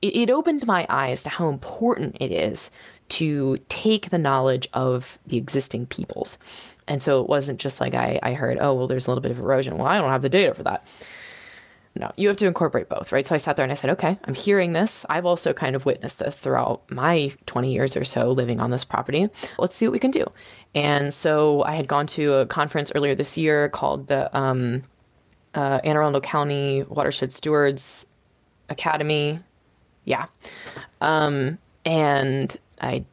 [0.03, 2.71] it, it opened my eyes to how important it is
[3.11, 6.39] to take the knowledge of the existing peoples.
[6.87, 9.33] And so it wasn't just like I, I heard, oh, well, there's a little bit
[9.33, 9.79] of erosion.
[9.79, 10.87] Well, I don't have the data for that.
[11.97, 13.27] No, you have to incorporate both, right?
[13.27, 15.05] So I sat there and I said, okay, I'm hearing this.
[15.11, 18.85] I've also kind of witnessed this throughout my 20 years or so living on this
[18.85, 19.27] property.
[19.59, 20.25] Let's see what we can do.
[20.73, 24.85] And so I had gone to a conference earlier this year called the um,
[25.55, 28.07] uh, Anne Arundel County Watershed Stewards
[28.69, 29.41] Academy.
[30.05, 30.27] Yeah.
[31.01, 33.05] Um, and I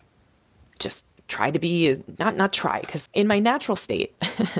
[0.80, 4.15] just try to be not not try because in my natural state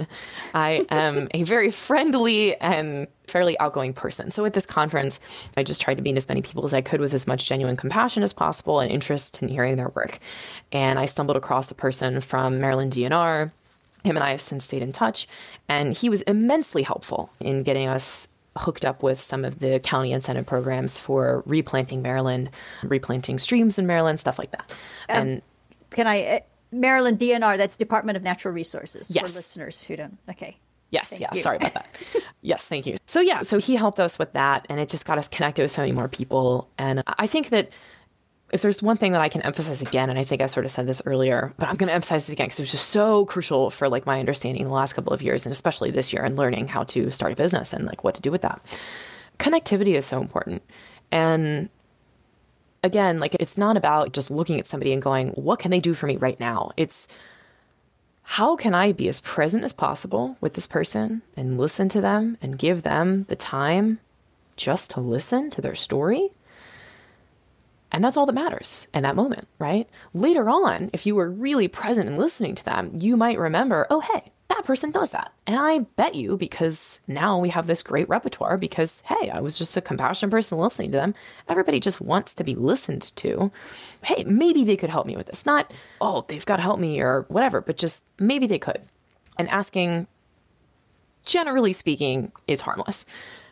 [0.54, 4.32] i am a very friendly and fairly outgoing person.
[4.32, 5.20] So at this conference
[5.56, 7.78] i just tried to meet as many people as i could with as much genuine
[7.78, 10.20] compassion as possible and interest in hearing their work.
[10.72, 13.52] And i stumbled across a person from maryland dnr
[14.04, 15.28] him and i have since stayed in touch
[15.70, 18.28] and he was immensely helpful in getting us
[18.58, 22.50] hooked up with some of the county incentive programs for replanting Maryland,
[22.84, 24.72] replanting streams in Maryland, stuff like that.
[25.10, 25.42] Um, and
[25.90, 29.30] can I Maryland DNR, that's Department of Natural Resources yes.
[29.30, 30.18] for listeners who don't.
[30.30, 30.58] Okay.
[30.90, 31.42] Yes, thank yeah, you.
[31.42, 31.86] sorry about that.
[32.42, 32.98] yes, thank you.
[33.08, 35.72] So, yeah, so he helped us with that, and it just got us connected with
[35.72, 36.70] so many more people.
[36.78, 37.70] And I think that
[38.52, 40.72] if there's one thing that I can emphasize again, and I think I sort of
[40.72, 43.26] said this earlier, but I'm going to emphasize it again because it was just so
[43.26, 46.38] crucial for like my understanding the last couple of years, and especially this year, and
[46.38, 48.62] learning how to start a business and like what to do with that.
[49.38, 50.64] Connectivity is so important.
[51.12, 51.70] And
[52.84, 55.94] again, like it's not about just looking at somebody and going, what can they do
[55.94, 56.72] for me right now?
[56.78, 57.08] It's
[58.24, 62.38] how can I be as present as possible with this person and listen to them
[62.42, 64.00] and give them the time
[64.56, 66.30] just to listen to their story?
[67.92, 69.88] And that's all that matters in that moment, right?
[70.14, 74.02] Later on, if you were really present and listening to them, you might remember, oh,
[74.02, 75.32] hey, that person does that.
[75.46, 79.58] And I bet you, because now we have this great repertoire, because hey, I was
[79.58, 81.16] just a compassionate person listening to them.
[81.50, 83.52] Everybody just wants to be listened to.
[84.04, 85.46] Hey, maybe they could help me with this.
[85.46, 88.82] Not, oh, they've got to help me or whatever, but just maybe they could.
[89.38, 90.08] And asking,
[91.26, 93.06] generally speaking, is harmless.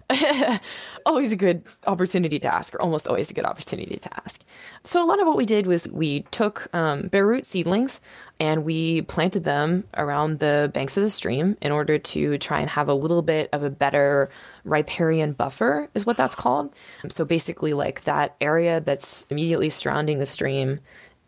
[1.05, 4.43] always a good opportunity to ask, or almost always a good opportunity to ask.
[4.83, 7.99] So, a lot of what we did was we took um, bare root seedlings
[8.39, 12.69] and we planted them around the banks of the stream in order to try and
[12.69, 14.29] have a little bit of a better
[14.63, 16.73] riparian buffer, is what that's called.
[17.09, 20.81] So, basically, like that area that's immediately surrounding the stream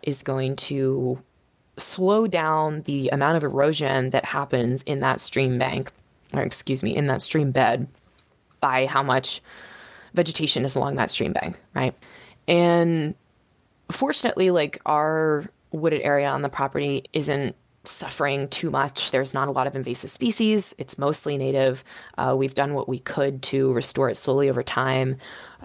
[0.03, 1.19] is going to
[1.77, 5.91] slow down the amount of erosion that happens in that stream bank,
[6.33, 7.87] or excuse me, in that stream bed
[8.59, 9.41] by how much
[10.13, 11.93] vegetation is along that stream bank, right?
[12.47, 13.15] And
[13.91, 19.11] fortunately, like our wooded area on the property isn't suffering too much.
[19.11, 20.75] There's not a lot of invasive species.
[20.77, 21.83] It's mostly native.
[22.17, 25.15] Uh, we've done what we could to restore it slowly over time.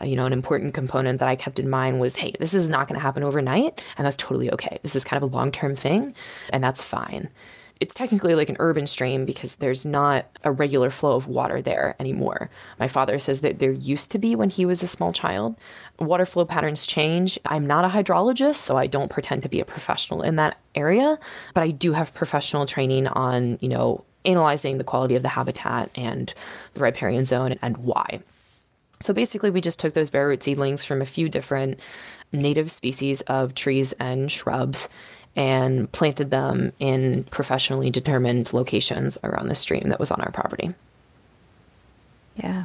[0.00, 2.68] Uh, you know, an important component that I kept in mind was hey, this is
[2.68, 4.78] not going to happen overnight, and that's totally okay.
[4.82, 6.14] This is kind of a long term thing,
[6.50, 7.28] and that's fine
[7.82, 11.96] it's technically like an urban stream because there's not a regular flow of water there
[11.98, 12.48] anymore.
[12.78, 15.56] My father says that there used to be when he was a small child.
[15.98, 17.40] Water flow patterns change.
[17.44, 21.18] I'm not a hydrologist, so I don't pretend to be a professional in that area,
[21.54, 25.90] but I do have professional training on, you know, analyzing the quality of the habitat
[25.96, 26.32] and
[26.74, 28.20] the riparian zone and why.
[29.00, 31.80] So basically, we just took those bare root seedlings from a few different
[32.30, 34.88] native species of trees and shrubs
[35.34, 40.74] and planted them in professionally determined locations around the stream that was on our property.
[42.36, 42.64] Yeah.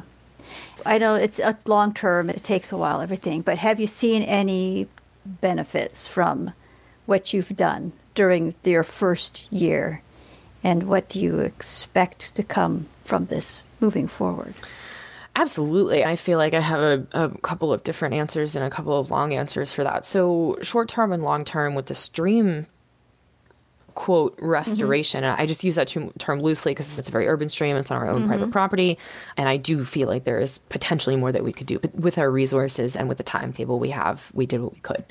[0.86, 4.22] I know it's it's long term, it takes a while everything, but have you seen
[4.22, 4.88] any
[5.24, 6.52] benefits from
[7.06, 10.02] what you've done during your first year
[10.62, 14.54] and what do you expect to come from this moving forward?
[15.38, 16.04] Absolutely.
[16.04, 19.12] I feel like I have a, a, couple of different answers and a couple of
[19.12, 20.04] long answers for that.
[20.04, 22.66] So, short term and long term with the stream
[23.94, 25.40] quote restoration, mm-hmm.
[25.40, 28.08] I just use that term loosely because it's a very urban stream, it's on our
[28.08, 28.28] own mm-hmm.
[28.28, 28.98] private property.
[29.36, 31.78] And I do feel like there is potentially more that we could do.
[31.78, 35.04] But with our resources and with the timetable we have, we did what we could.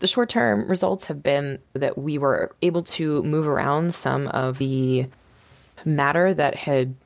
[0.00, 4.58] The short term results have been that we were able to move around some of
[4.58, 5.06] the
[5.84, 6.96] matter that had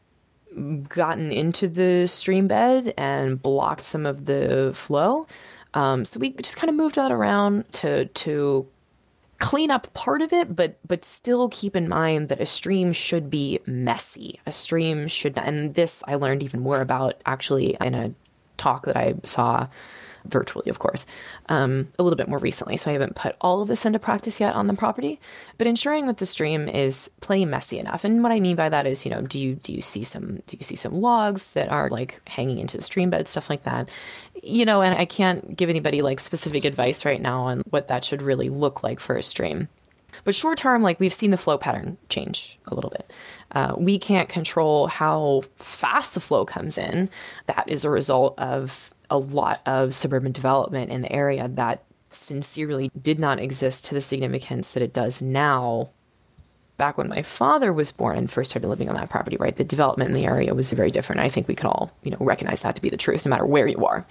[0.88, 5.26] gotten into the stream bed and blocked some of the flow.
[5.74, 8.66] Um, so we just kind of moved that around to to
[9.38, 13.30] clean up part of it, but but still keep in mind that a stream should
[13.30, 14.40] be messy.
[14.46, 18.14] A stream should, and this I learned even more about actually in a
[18.56, 19.66] talk that I saw
[20.26, 21.06] virtually, of course,
[21.48, 22.76] um, a little bit more recently.
[22.76, 25.20] So I haven't put all of this into practice yet on the property,
[25.58, 28.04] but ensuring that the stream is plenty messy enough.
[28.04, 30.36] And what I mean by that is, you know, do you do you see some
[30.46, 33.64] do you see some logs that are like hanging into the stream bed, stuff like
[33.64, 33.88] that,
[34.42, 34.82] you know?
[34.82, 38.48] And I can't give anybody like specific advice right now on what that should really
[38.48, 39.68] look like for a stream.
[40.22, 43.12] But short term, like we've seen the flow pattern change a little bit.
[43.52, 47.10] Uh, we can't control how fast the flow comes in.
[47.46, 52.90] That is a result of a lot of suburban development in the area that sincerely
[53.00, 55.90] did not exist to the significance that it does now
[56.76, 59.64] back when my father was born and first started living on that property, right, the
[59.64, 61.20] development in the area was very different.
[61.20, 63.46] I think we can all, you know, recognize that to be the truth, no matter
[63.46, 64.04] where you are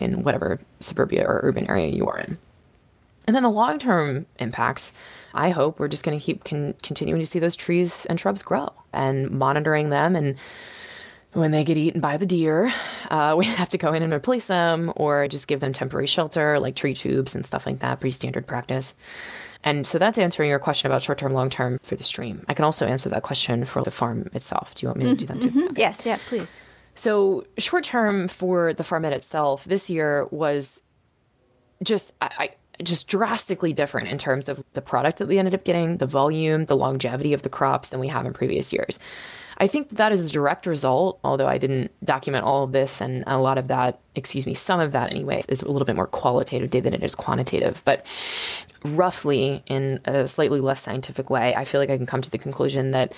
[0.00, 2.38] in whatever suburbia or urban area you are in.
[3.28, 4.92] And then the long term impacts,
[5.32, 8.42] I hope we're just going to keep con- continuing to see those trees and shrubs
[8.42, 10.36] grow and monitoring them and
[11.32, 12.72] when they get eaten by the deer,
[13.10, 16.58] uh, we have to go in and replace them or just give them temporary shelter,
[16.58, 18.94] like tree tubes and stuff like that, pretty standard practice.
[19.64, 22.44] And so that's answering your question about short term, long term for the stream.
[22.48, 24.74] I can also answer that question for the farm itself.
[24.74, 25.48] Do you want me to do that too?
[25.48, 25.62] Mm-hmm.
[25.70, 25.80] Okay.
[25.80, 26.62] Yes, yeah, please.
[26.94, 30.82] So, short term for the farm itself this year was
[31.82, 32.30] just, I,
[32.78, 36.06] I just drastically different in terms of the product that we ended up getting, the
[36.06, 38.98] volume, the longevity of the crops than we have in previous years.
[39.60, 43.24] I think that is a direct result, although I didn't document all of this and
[43.26, 46.06] a lot of that, excuse me, some of that anyway, is a little bit more
[46.06, 47.82] qualitative data than it is quantitative.
[47.84, 48.06] But
[48.84, 52.38] roughly, in a slightly less scientific way, I feel like I can come to the
[52.38, 53.12] conclusion that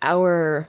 [0.00, 0.68] our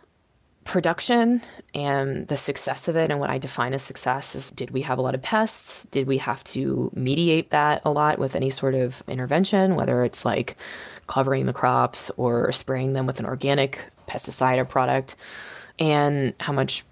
[0.64, 1.42] production
[1.74, 4.98] and the success of it and what I define as success is did we have
[4.98, 5.86] a lot of pests?
[5.92, 10.26] Did we have to mediate that a lot with any sort of intervention, whether it's
[10.26, 10.58] like
[11.06, 15.16] covering the crops or spraying them with an organic pesticide or product?
[15.80, 16.84] And how much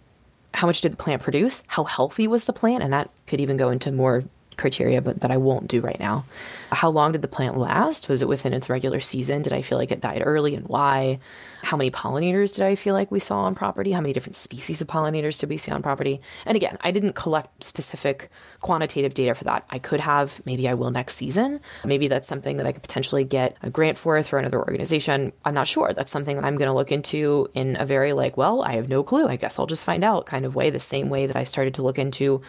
[0.53, 1.63] how much did the plant produce?
[1.68, 2.82] How healthy was the plant?
[2.82, 4.24] And that could even go into more
[4.57, 6.25] criteria, but that I won't do right now.
[6.71, 8.09] How long did the plant last?
[8.09, 9.41] Was it within its regular season?
[9.41, 11.19] Did I feel like it died early and why?
[11.63, 13.91] How many pollinators did I feel like we saw on property?
[13.91, 16.21] How many different species of pollinators did we see on property?
[16.45, 18.29] And again, I didn't collect specific
[18.61, 19.65] quantitative data for that.
[19.69, 21.59] I could have, maybe I will next season.
[21.83, 25.33] Maybe that's something that I could potentially get a grant for through another organization.
[25.43, 25.91] I'm not sure.
[25.93, 28.89] That's something that I'm going to look into in a very like, well, I have
[28.89, 29.27] no clue.
[29.27, 31.73] I guess I'll just find out kind of way, the same way that I started
[31.75, 32.41] to look into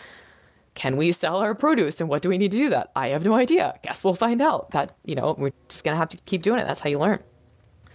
[0.76, 2.92] can we sell our produce and what do we need to do that?
[2.94, 3.74] I have no idea.
[3.82, 4.70] Guess we'll find out.
[4.70, 6.66] That, you know, we're just going to have to keep doing it.
[6.66, 7.20] That's how you learn.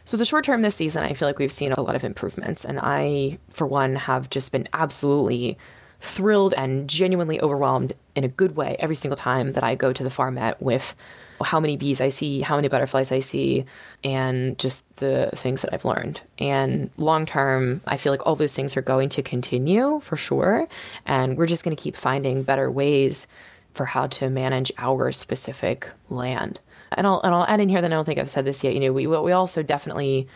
[0.04, 2.66] So, the short term this season, I feel like we've seen a lot of improvements.
[2.66, 5.58] And I, for one, have just been absolutely
[6.00, 10.04] thrilled and genuinely overwhelmed in a good way every single time that I go to
[10.04, 10.96] the farmette with
[11.44, 13.66] how many bees I see, how many butterflies I see,
[14.04, 16.22] and just the things that I've learned.
[16.38, 20.68] And long term, I feel like all those things are going to continue for sure.
[21.06, 23.28] And we're just going to keep finding better ways
[23.74, 26.60] for how to manage our specific land.
[26.92, 28.74] And I'll, and I'll add in here that I don't think I've said this yet.
[28.74, 30.28] You know, we, we also definitely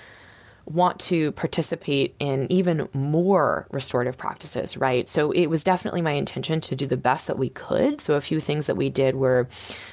[0.65, 5.07] want to participate in even more restorative practices, right?
[5.07, 8.01] So it was definitely my intention to do the best that we could.
[8.01, 9.47] So a few things that we did were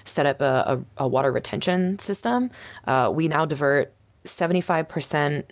[0.04, 2.50] set up a, a, a water retention system.
[2.86, 3.92] Uh, we now divert
[4.24, 5.44] 75%,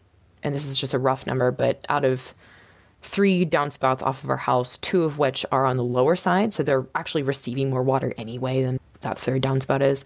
[0.43, 2.33] and this is just a rough number, but out of
[3.03, 6.53] three downspouts off of our house, two of which are on the lower side.
[6.55, 10.05] So they're actually receiving more water anyway than that third downspout is.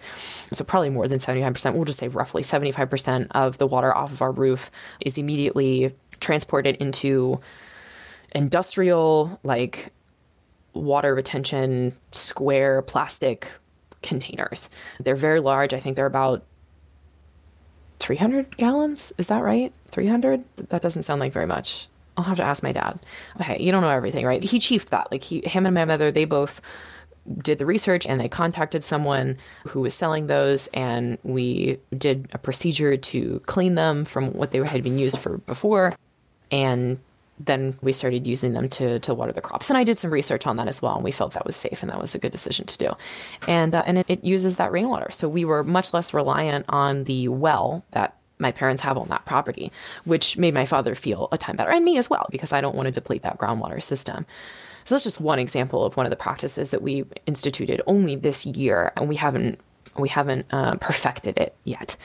[0.52, 1.74] So probably more than 75%.
[1.74, 4.70] We'll just say roughly 75% of the water off of our roof
[5.00, 7.40] is immediately transported into
[8.32, 9.92] industrial, like
[10.72, 13.50] water retention square plastic
[14.02, 14.68] containers.
[15.00, 15.72] They're very large.
[15.72, 16.44] I think they're about
[18.00, 19.12] 300 gallons.
[19.18, 19.72] Is that right?
[19.88, 20.44] 300?
[20.68, 21.88] That doesn't sound like very much.
[22.16, 22.98] I'll have to ask my dad.
[23.40, 24.42] Okay, you don't know everything, right?
[24.42, 25.10] He chiefed that.
[25.10, 26.60] Like he, him and my mother, they both
[27.42, 29.38] did the research and they contacted someone
[29.68, 34.58] who was selling those and we did a procedure to clean them from what they
[34.58, 35.94] had been used for before
[36.50, 36.98] and
[37.40, 40.46] then we started using them to, to water the crops and i did some research
[40.46, 42.30] on that as well and we felt that was safe and that was a good
[42.30, 42.92] decision to do
[43.48, 47.04] and uh, and it, it uses that rainwater so we were much less reliant on
[47.04, 49.70] the well that my parents have on that property,
[50.04, 52.74] which made my father feel a time better and me as well, because I don't
[52.74, 54.26] want to deplete that groundwater system.
[54.84, 58.44] So that's just one example of one of the practices that we instituted only this
[58.44, 59.58] year, and we haven't
[59.96, 61.96] we haven't uh, perfected it yet.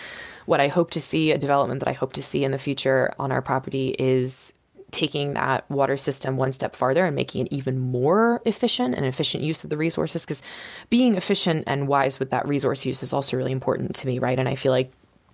[0.46, 3.14] What I hope to see, a development that I hope to see in the future
[3.20, 4.54] on our property is
[4.92, 9.44] taking that water system one step farther and making it even more efficient and efficient
[9.44, 10.42] use of the resources because
[10.90, 14.40] being efficient and wise with that resource use is also really important to me right
[14.40, 14.92] and i feel like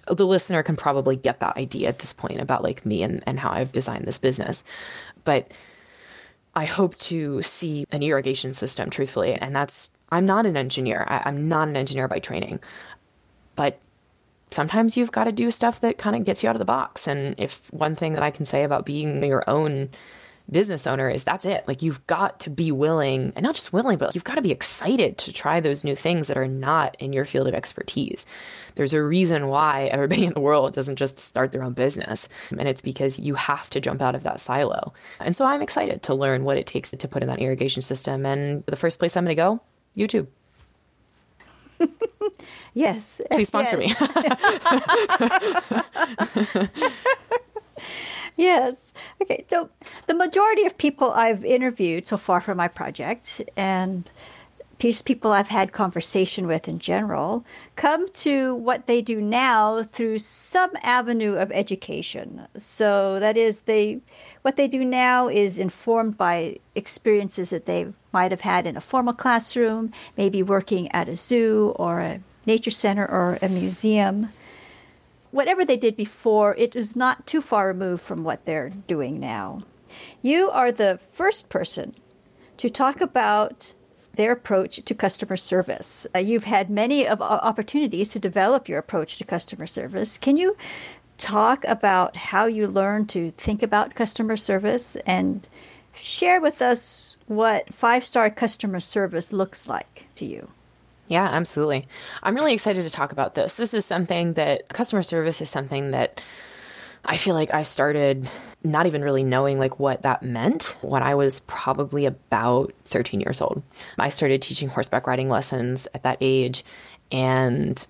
[0.07, 3.39] the listener can probably get that idea at this point about like me and, and
[3.39, 4.63] how i've designed this business
[5.23, 5.51] but
[6.55, 9.33] I hope to see an irrigation system, truthfully.
[9.33, 11.05] And that's, I'm not an engineer.
[11.07, 12.61] I, am not an engineer by training.
[13.57, 13.79] But
[14.51, 17.07] sometimes you've got to do stuff that kind of gets you out of the box.
[17.07, 19.89] And if one thing that I can say about being your own
[20.49, 21.67] business owner is that's it.
[21.67, 24.51] Like you've got to be willing, and not just willing, but you've got to be
[24.51, 28.25] excited to try those new things that are not in your field of expertise.
[28.75, 32.67] There's a reason why everybody in the world doesn't just start their own business, and
[32.67, 34.93] it's because you have to jump out of that silo.
[35.19, 38.25] And so I'm excited to learn what it takes to put in that irrigation system.
[38.25, 39.61] And the first place I'm going to go,
[39.95, 40.27] YouTube.
[42.73, 43.21] yes.
[43.31, 43.99] Please sponsor yes.
[43.99, 44.07] me.
[48.35, 48.93] yes.
[49.21, 49.45] Okay.
[49.47, 49.69] So
[50.07, 54.11] the majority of people I've interviewed so far for my project and
[54.79, 60.19] these people I've had conversation with in general come to what they do now through
[60.19, 62.47] some avenue of education.
[62.57, 64.01] So that is they
[64.41, 68.81] what they do now is informed by experiences that they might have had in a
[68.81, 74.29] formal classroom, maybe working at a zoo or a nature center or a museum
[75.35, 79.61] whatever they did before, it is not too far removed from what they're doing now.
[80.21, 81.93] You are the first person
[82.57, 83.73] to talk about
[84.15, 86.07] their approach to customer service.
[86.15, 90.17] Uh, you've had many of uh, opportunities to develop your approach to customer service.
[90.17, 90.55] Can you
[91.17, 95.45] talk about how you learned to think about customer service and
[95.93, 100.47] share with us what five star customer service looks like to you?
[101.07, 101.87] Yeah, absolutely.
[102.23, 103.53] I'm really excited to talk about this.
[103.53, 106.23] This is something that customer service is something that
[107.03, 108.27] I feel like I started
[108.63, 113.41] not even really knowing like what that meant when I was probably about 13 years
[113.41, 113.61] old.
[113.99, 116.65] I started teaching horseback riding lessons at that age
[117.11, 117.85] and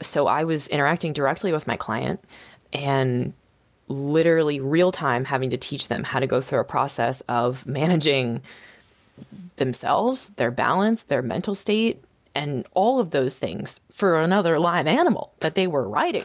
[0.00, 2.20] so I was interacting directly with my client
[2.72, 3.32] and
[3.88, 8.42] literally real time having to teach them how to go through a process of managing
[9.56, 12.02] themselves, their balance, their mental state,
[12.34, 16.24] and all of those things for another live animal that they were riding.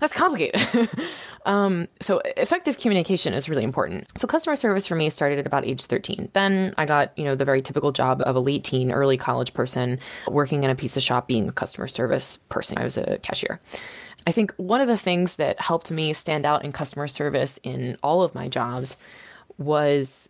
[0.00, 0.88] That's complicated.
[1.46, 4.16] um, so effective communication is really important.
[4.18, 6.30] So customer service for me started at about age 13.
[6.32, 9.52] Then I got, you know, the very typical job of a late teen, early college
[9.52, 12.78] person working in a pizza shop being a customer service person.
[12.78, 13.60] I was a cashier.
[14.26, 17.96] I think one of the things that helped me stand out in customer service in
[18.02, 18.96] all of my jobs
[19.58, 20.28] was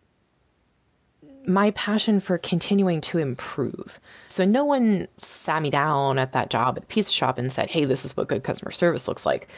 [1.46, 4.00] my passion for continuing to improve.
[4.28, 7.70] So no one sat me down at that job at the pizza shop and said,
[7.70, 9.48] "Hey, this is what good customer service looks like."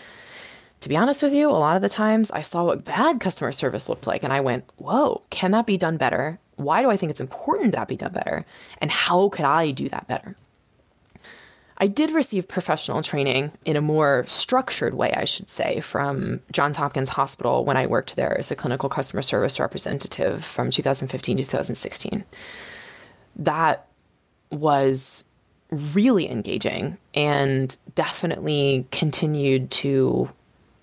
[0.80, 3.52] To be honest with you, a lot of the times I saw what bad customer
[3.52, 6.38] service looked like and I went, "Whoa, can that be done better?
[6.56, 8.44] Why do I think it's important that be done better?
[8.78, 10.36] And how could I do that better?"
[11.84, 16.78] I did receive professional training in a more structured way, I should say, from Johns
[16.78, 21.42] Hopkins Hospital when I worked there as a clinical customer service representative from 2015 to
[21.42, 22.24] 2016.
[23.36, 23.86] That
[24.50, 25.26] was
[25.70, 30.30] really engaging and definitely continued to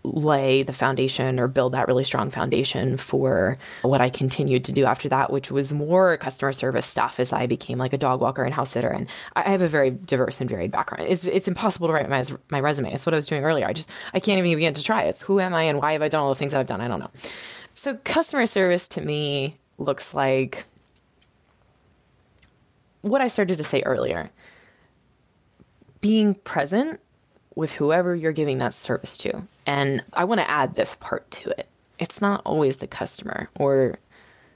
[0.04, 4.86] lay the foundation or build that really strong foundation for what I continued to do
[4.86, 8.44] after that, which was more customer service stuff as I became like a dog walker
[8.44, 8.90] and house sitter.
[8.90, 11.06] And I have a very diverse and varied background.
[11.08, 12.92] It's, it's impossible to write my, my resume.
[12.92, 13.68] It's what I was doing earlier.
[13.68, 15.04] I just, I can't even begin to try.
[15.04, 16.82] It's who am I and why have I done all the things that I've done?
[16.82, 17.12] I don't know.
[17.76, 20.66] So customer service to me looks like
[23.02, 24.30] what I started to say earlier
[26.02, 27.00] being present
[27.56, 29.44] with whoever you're giving that service to.
[29.72, 31.70] And I want to add this part to it.
[31.98, 34.00] It's not always the customer or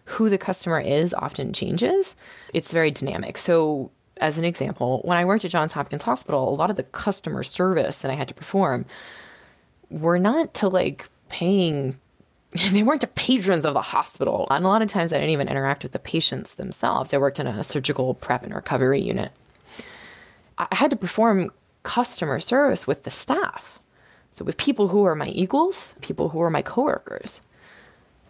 [0.03, 2.17] who the customer is often changes.
[2.53, 3.37] It's very dynamic.
[3.37, 6.83] So, as an example, when I worked at Johns Hopkins Hospital, a lot of the
[6.83, 8.85] customer service that I had to perform
[9.89, 11.97] were not to like paying
[12.71, 14.47] they weren't the patrons of the hospital.
[14.51, 17.13] And a lot of times I didn't even interact with the patients themselves.
[17.13, 19.31] I worked in a surgical prep and recovery unit.
[20.57, 21.51] I had to perform
[21.83, 23.79] customer service with the staff.
[24.35, 27.39] So with people who are my equals, people who are my coworkers.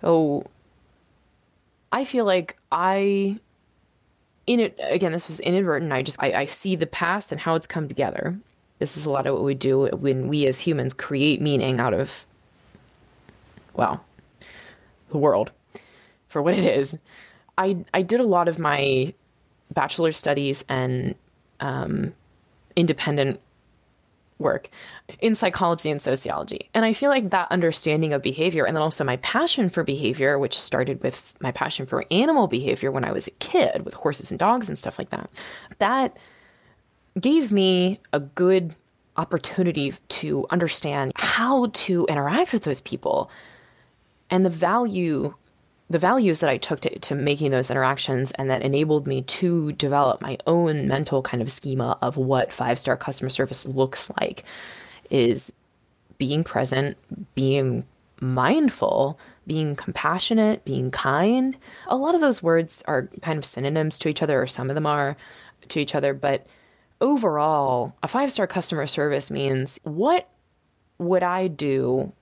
[0.01, 0.45] So
[1.91, 3.39] I feel like I
[4.45, 5.91] in it again this was inadvertent.
[5.91, 8.37] I just I, I, see the past and how it's come together.
[8.77, 11.95] This is a lot of what we do when we as humans create meaning out
[11.95, 12.27] of
[13.73, 14.05] well
[15.09, 15.51] the world
[16.27, 16.95] for what it is.
[17.57, 19.11] I i did a lot of my
[19.73, 21.15] bachelor studies and
[21.59, 22.13] um,
[22.75, 23.39] independent
[24.37, 24.67] work
[25.19, 26.69] in psychology and sociology.
[26.73, 30.37] And I feel like that understanding of behavior and then also my passion for behavior,
[30.37, 34.31] which started with my passion for animal behavior when I was a kid with horses
[34.31, 35.29] and dogs and stuff like that,
[35.79, 36.17] that
[37.19, 38.75] gave me a good
[39.17, 43.31] opportunity to understand how to interact with those people
[44.29, 45.33] and the value
[45.89, 49.71] the values that I took to, to making those interactions and that enabled me to
[49.73, 54.43] develop my own mental kind of schema of what five star customer service looks like
[55.09, 55.53] is
[56.17, 56.97] being present,
[57.35, 57.85] being
[58.19, 61.55] mindful, being compassionate, being kind.
[61.87, 64.75] A lot of those words are kind of synonyms to each other, or some of
[64.75, 65.15] them are
[65.69, 66.13] to each other.
[66.13, 66.47] But
[66.99, 70.29] overall, a five star customer service means what
[70.97, 72.13] would I do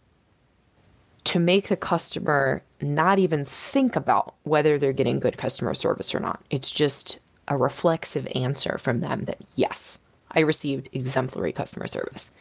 [1.26, 6.20] to make the customer not even think about whether they're getting good customer service or
[6.20, 6.44] not.
[6.50, 10.00] It's just a reflexive answer from them that, yes,
[10.32, 12.32] I received exemplary customer service.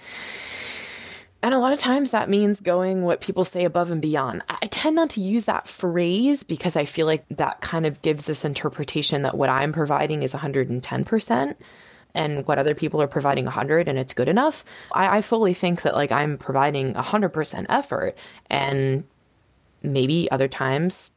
[1.44, 4.42] And a lot of times that means going what people say above and beyond.
[4.48, 8.26] I tend not to use that phrase because I feel like that kind of gives
[8.26, 11.56] this interpretation that what I'm providing is 110%
[12.14, 15.82] and what other people are providing 100 and it's good enough I, I fully think
[15.82, 18.16] that like i'm providing 100% effort.
[18.50, 19.04] And
[19.82, 21.10] maybe other times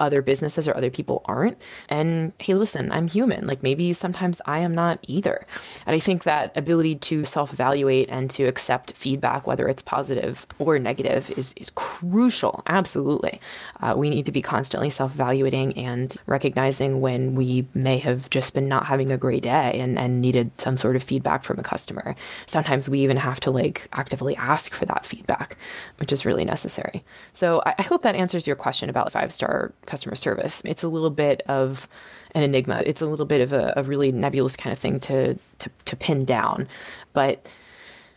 [0.00, 1.58] other businesses or other people aren't.
[1.88, 3.46] And hey, listen, I'm human.
[3.46, 5.44] Like maybe sometimes I am not either.
[5.86, 10.46] And I think that ability to self evaluate and to accept feedback, whether it's positive
[10.58, 12.62] or negative, is, is crucial.
[12.66, 13.40] Absolutely.
[13.80, 18.54] Uh, we need to be constantly self evaluating and recognizing when we may have just
[18.54, 21.62] been not having a great day and, and needed some sort of feedback from a
[21.62, 22.14] customer.
[22.46, 25.56] Sometimes we even have to like actively ask for that feedback,
[25.98, 27.02] which is really necessary.
[27.32, 30.62] So I, I hope that answers your question about five star customer service.
[30.64, 31.88] It's a little bit of
[32.34, 32.82] an enigma.
[32.84, 35.96] It's a little bit of a, a really nebulous kind of thing to, to, to
[35.96, 36.66] pin down.
[37.12, 37.46] But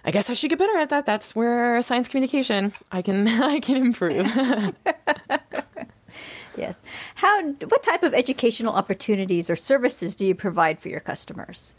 [0.07, 1.05] I guess I should get better at that.
[1.05, 4.25] That's where science communication I can I can improve.
[6.57, 6.81] yes.
[7.15, 11.75] How what type of educational opportunities or services do you provide for your customers?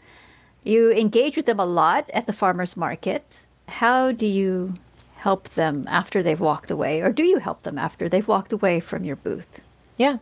[0.63, 3.45] You engage with them a lot at the farmers market.
[3.67, 4.75] How do you
[5.15, 8.79] help them after they've walked away or do you help them after they've walked away
[8.79, 9.61] from your booth?
[9.99, 10.17] Yeah.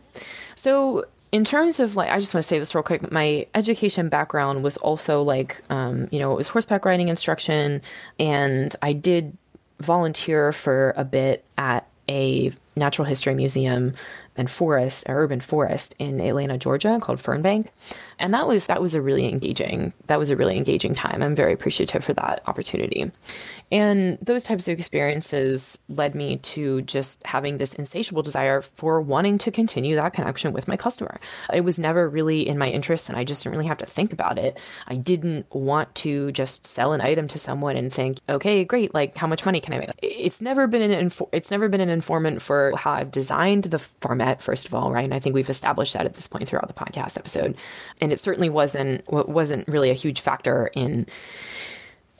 [0.56, 3.10] So in terms of like, I just want to say this real quick.
[3.10, 7.80] My education background was also like, um, you know, it was horseback riding instruction,
[8.18, 9.36] and I did
[9.80, 13.94] volunteer for a bit at a natural history museum
[14.38, 17.68] and forest, urban forest in Atlanta, Georgia, called Fernbank
[18.18, 21.22] and that was that was a really engaging that was a really engaging time.
[21.22, 23.10] I'm very appreciative for that opportunity.
[23.70, 29.38] And those types of experiences led me to just having this insatiable desire for wanting
[29.38, 31.20] to continue that connection with my customer.
[31.52, 34.12] It was never really in my interest and I just didn't really have to think
[34.12, 34.58] about it.
[34.86, 39.16] I didn't want to just sell an item to someone and think, "Okay, great, like
[39.16, 41.88] how much money can I make?" It's never been an infor- it's never been an
[41.88, 45.04] informant for how I've designed the format first of all, right?
[45.04, 47.56] And I think we've established that at this point throughout the podcast episode.
[48.00, 51.06] And it certainly wasn't wasn't really a huge factor in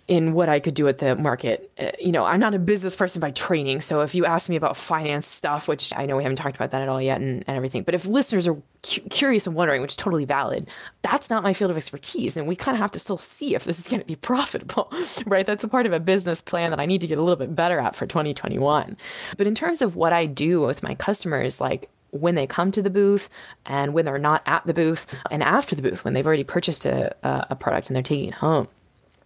[0.08, 1.70] in what I could do at the market.
[1.78, 3.82] Uh, you know, I'm not a business person by training.
[3.82, 6.70] So if you ask me about finance stuff, which I know we haven't talked about
[6.70, 9.82] that at all yet and, and everything, but if listeners are cu- curious and wondering,
[9.82, 10.66] which is totally valid,
[11.02, 12.38] that's not my field of expertise.
[12.38, 14.90] And we kind of have to still see if this is going to be profitable,
[15.26, 15.44] right?
[15.44, 17.54] That's a part of a business plan that I need to get a little bit
[17.54, 18.96] better at for 2021.
[19.36, 22.82] But in terms of what I do with my customers, like when they come to
[22.82, 23.28] the booth
[23.66, 26.86] and when they're not at the booth and after the booth when they've already purchased
[26.86, 28.68] a, a product and they're taking it home.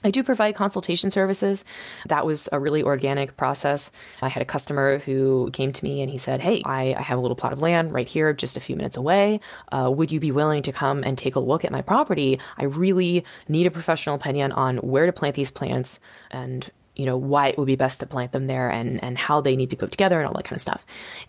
[0.04, 1.64] I do provide consultation services.
[2.06, 3.90] That was a really organic process.
[4.20, 7.18] I had a customer who came to me and he said, Hey, I, I have
[7.18, 9.40] a little plot of land right here, just a few minutes away.
[9.70, 12.40] Uh, would you be willing to come and take a look at my property?
[12.58, 17.16] I really need a professional opinion on where to plant these plants and you know
[17.16, 19.76] why it would be best to plant them there and and how they need to
[19.76, 20.84] go together and all that kind of stuff.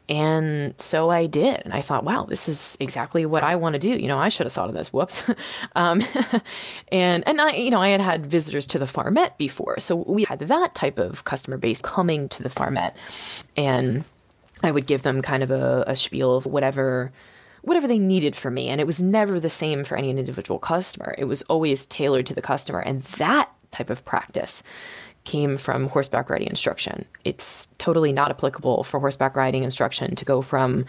[0.10, 3.80] And so i did and i thought wow this is exactly what i want to
[3.80, 3.90] do.
[3.90, 5.24] You know i should have thought of this whoops.
[5.76, 6.04] Um,
[6.92, 10.24] and and i you know i had had visitors to the farmette before so we
[10.24, 12.94] had that type of customer base coming to the farmette
[13.58, 14.04] and
[14.62, 17.12] i would give them kind of a, a spiel of whatever
[17.64, 21.16] whatever they needed from me and it was never the same for any individual customer.
[21.18, 24.62] It was always tailored to the customer and that type of practice
[25.24, 27.06] came from horseback riding instruction.
[27.24, 30.86] It's totally not applicable for horseback riding instruction to go from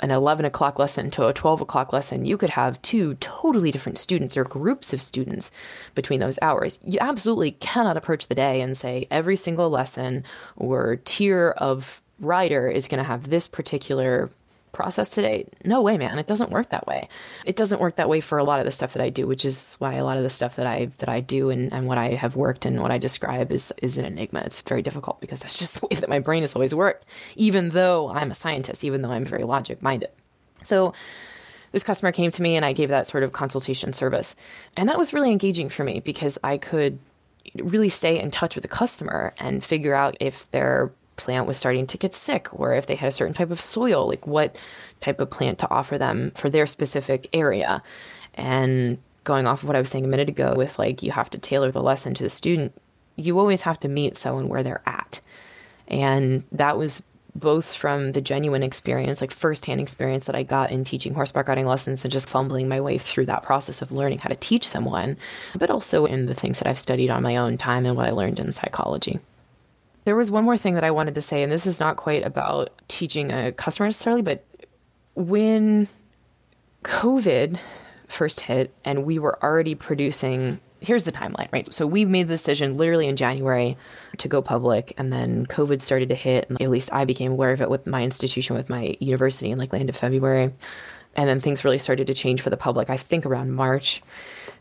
[0.00, 2.24] an 11 o'clock lesson to a 12 o'clock lesson.
[2.24, 5.50] You could have two totally different students or groups of students
[5.94, 6.78] between those hours.
[6.82, 10.24] You absolutely cannot approach the day and say every single lesson
[10.56, 14.30] or tier of rider is going to have this particular
[14.72, 15.46] process today.
[15.64, 16.18] No way, man.
[16.18, 17.08] It doesn't work that way.
[17.44, 19.44] It doesn't work that way for a lot of the stuff that I do, which
[19.44, 21.98] is why a lot of the stuff that I that I do and, and what
[21.98, 24.42] I have worked and what I describe is is an enigma.
[24.44, 27.06] It's very difficult because that's just the way that my brain has always worked,
[27.36, 30.10] even though I'm a scientist, even though I'm very logic minded.
[30.62, 30.94] So
[31.72, 34.34] this customer came to me and I gave that sort of consultation service.
[34.76, 36.98] And that was really engaging for me because I could
[37.56, 41.86] really stay in touch with the customer and figure out if they're plant was starting
[41.88, 44.56] to get sick or if they had a certain type of soil, like what
[45.00, 47.82] type of plant to offer them for their specific area.
[48.34, 51.28] And going off of what I was saying a minute ago with like you have
[51.30, 52.72] to tailor the lesson to the student,
[53.16, 55.20] you always have to meet someone where they're at.
[55.88, 57.02] And that was
[57.34, 61.66] both from the genuine experience, like firsthand experience that I got in teaching horseback riding
[61.66, 65.16] lessons and just fumbling my way through that process of learning how to teach someone,
[65.54, 68.10] but also in the things that I've studied on my own time and what I
[68.10, 69.18] learned in psychology.
[70.08, 72.24] There was one more thing that I wanted to say, and this is not quite
[72.24, 74.42] about teaching a customer necessarily, but
[75.14, 75.86] when
[76.82, 77.58] COVID
[78.06, 81.70] first hit and we were already producing here's the timeline, right?
[81.74, 83.76] So we made the decision literally in January
[84.16, 86.48] to go public, and then COVID started to hit.
[86.48, 89.58] And at least I became aware of it with my institution, with my university, in
[89.58, 90.54] like the end of February,
[91.16, 92.88] and then things really started to change for the public.
[92.88, 94.00] I think around March,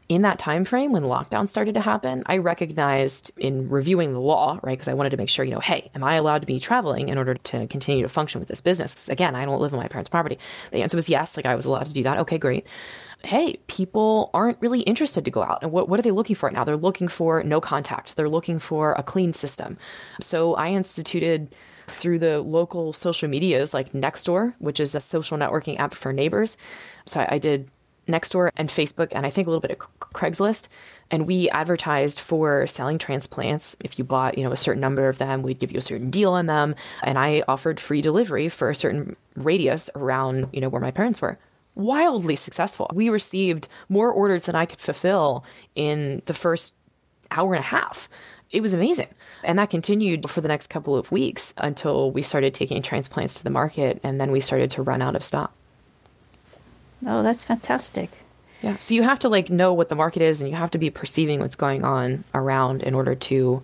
[0.09, 4.59] in that time frame when lockdown started to happen, I recognized in reviewing the law,
[4.63, 6.59] right, because I wanted to make sure, you know, hey, am I allowed to be
[6.59, 8.93] traveling in order to continue to function with this business?
[8.93, 10.39] Because Again, I don't live on my parents' property.
[10.71, 12.19] The answer was yes, like I was allowed to do that.
[12.19, 12.65] Okay, great.
[13.23, 15.59] Hey, people aren't really interested to go out.
[15.61, 16.63] And what, what are they looking for now?
[16.63, 18.15] They're looking for no contact.
[18.15, 19.77] They're looking for a clean system.
[20.21, 21.53] So I instituted
[21.87, 26.57] through the local social medias like Nextdoor, which is a social networking app for neighbors.
[27.05, 27.71] So I, I did
[28.07, 30.67] Nextdoor and Facebook, and I think a little bit of Craigslist.
[31.09, 33.75] And we advertised for selling transplants.
[33.79, 36.09] If you bought, you know, a certain number of them, we'd give you a certain
[36.09, 36.75] deal on them.
[37.03, 41.21] And I offered free delivery for a certain radius around, you know, where my parents
[41.21, 41.37] were.
[41.75, 42.89] Wildly successful.
[42.93, 45.45] We received more orders than I could fulfill
[45.75, 46.75] in the first
[47.31, 48.09] hour and a half.
[48.51, 49.09] It was amazing.
[49.43, 53.43] And that continued for the next couple of weeks until we started taking transplants to
[53.43, 55.53] the market and then we started to run out of stock.
[57.05, 58.09] Oh, that's fantastic.
[58.61, 58.77] Yeah.
[58.77, 60.89] So you have to like know what the market is and you have to be
[60.89, 63.61] perceiving what's going on around in order to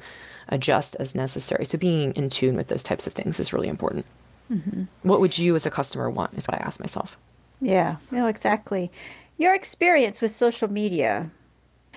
[0.49, 1.65] adjust as necessary.
[1.65, 4.05] So being in tune with those types of things is really important.
[4.51, 4.83] Mm-hmm.
[5.01, 7.17] What would you as a customer want is what I ask myself.
[7.59, 8.91] Yeah, no, exactly.
[9.37, 11.31] Your experience with social media.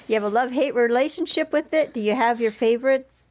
[0.09, 1.93] You have a love hate relationship with it?
[1.93, 3.29] Do you have your favorites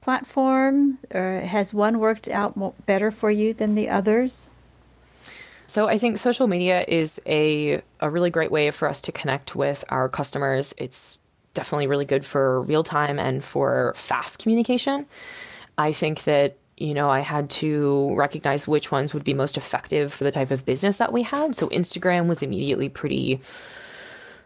[0.00, 4.48] platform or has one worked out more, better for you than the others?
[5.70, 9.54] So I think social media is a a really great way for us to connect
[9.54, 10.74] with our customers.
[10.76, 11.20] It's
[11.54, 15.06] definitely really good for real time and for fast communication.
[15.78, 20.12] I think that you know, I had to recognize which ones would be most effective
[20.12, 21.54] for the type of business that we had.
[21.54, 23.40] So Instagram was immediately pretty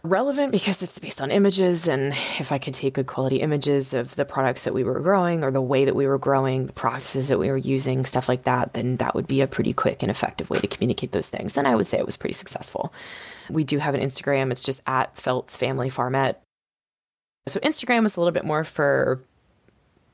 [0.04, 4.14] relevant because it's based on images and if I could take good quality images of
[4.16, 7.28] the products that we were growing or the way that we were growing, the processes
[7.28, 10.10] that we were using, stuff like that, then that would be a pretty quick and
[10.10, 11.56] effective way to communicate those things.
[11.56, 12.92] And I would say it was pretty successful.
[13.48, 16.36] We do have an Instagram, it's just at Felts Family Farmette.
[17.48, 19.22] So Instagram is a little bit more for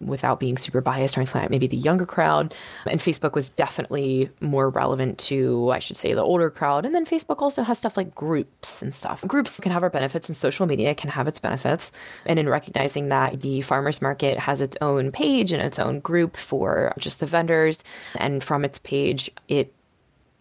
[0.00, 2.54] without being super biased or anything like maybe the younger crowd.
[2.86, 6.86] And Facebook was definitely more relevant to, I should say, the older crowd.
[6.86, 9.22] And then Facebook also has stuff like groups and stuff.
[9.26, 11.92] Groups can have our benefits, and social media can have its benefits.
[12.24, 16.36] And in recognizing that the farmers market has its own page and its own group
[16.36, 17.84] for just the vendors,
[18.16, 19.74] and from its page, it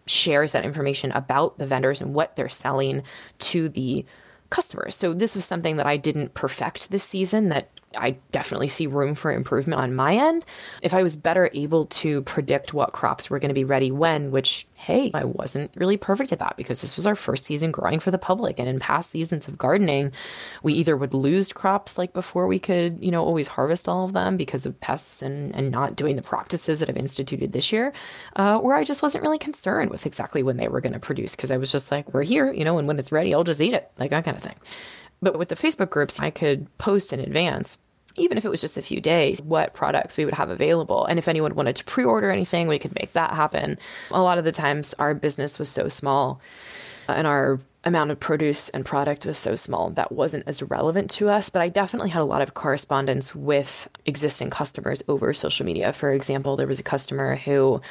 [0.05, 3.03] shares that information about the vendors and what they're selling
[3.37, 4.05] to the
[4.49, 4.95] customers.
[4.95, 9.15] So this was something that I didn't perfect this season that I definitely see room
[9.15, 10.45] for improvement on my end.
[10.81, 14.29] If I was better able to predict what crops were going to be ready when,
[14.29, 17.99] which, hey, I wasn't really perfect at that because this was our first season growing
[17.99, 18.59] for the public.
[18.59, 20.11] And in past seasons of gardening,
[20.61, 24.13] we either would lose crops like before we could, you know, always harvest all of
[24.13, 27.91] them because of pests and, and not doing the practices that I've instituted this year,
[28.37, 31.35] uh, or I just wasn't really concerned with exactly when they were going to produce
[31.35, 33.61] because I was just like, we're here, you know, and when it's ready, I'll just
[33.61, 34.55] eat it, like that kind of thing.
[35.21, 37.77] But with the Facebook groups, I could post in advance
[38.15, 41.05] even if it was just a few days, what products we would have available.
[41.05, 43.77] And if anyone wanted to pre order anything, we could make that happen.
[44.11, 46.41] A lot of the times, our business was so small
[47.07, 51.09] uh, and our amount of produce and product was so small that wasn't as relevant
[51.11, 51.49] to us.
[51.49, 55.93] But I definitely had a lot of correspondence with existing customers over social media.
[55.93, 57.81] For example, there was a customer who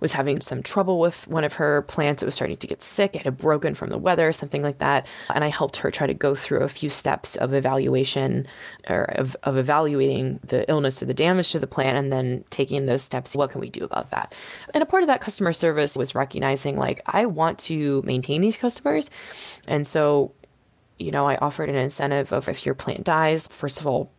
[0.00, 2.22] was having some trouble with one of her plants.
[2.22, 3.14] It was starting to get sick.
[3.14, 5.06] It had broken from the weather, something like that.
[5.34, 8.46] And I helped her try to go through a few steps of evaluation
[8.88, 12.86] or of, of evaluating the illness or the damage to the plant and then taking
[12.86, 13.34] those steps.
[13.34, 14.34] What can we do about that?
[14.74, 18.56] And a part of that customer service was recognizing, like, I want to maintain these
[18.56, 19.10] customers.
[19.66, 20.32] And so
[20.98, 24.10] you know, I offered an incentive of if your plant dies, first of all,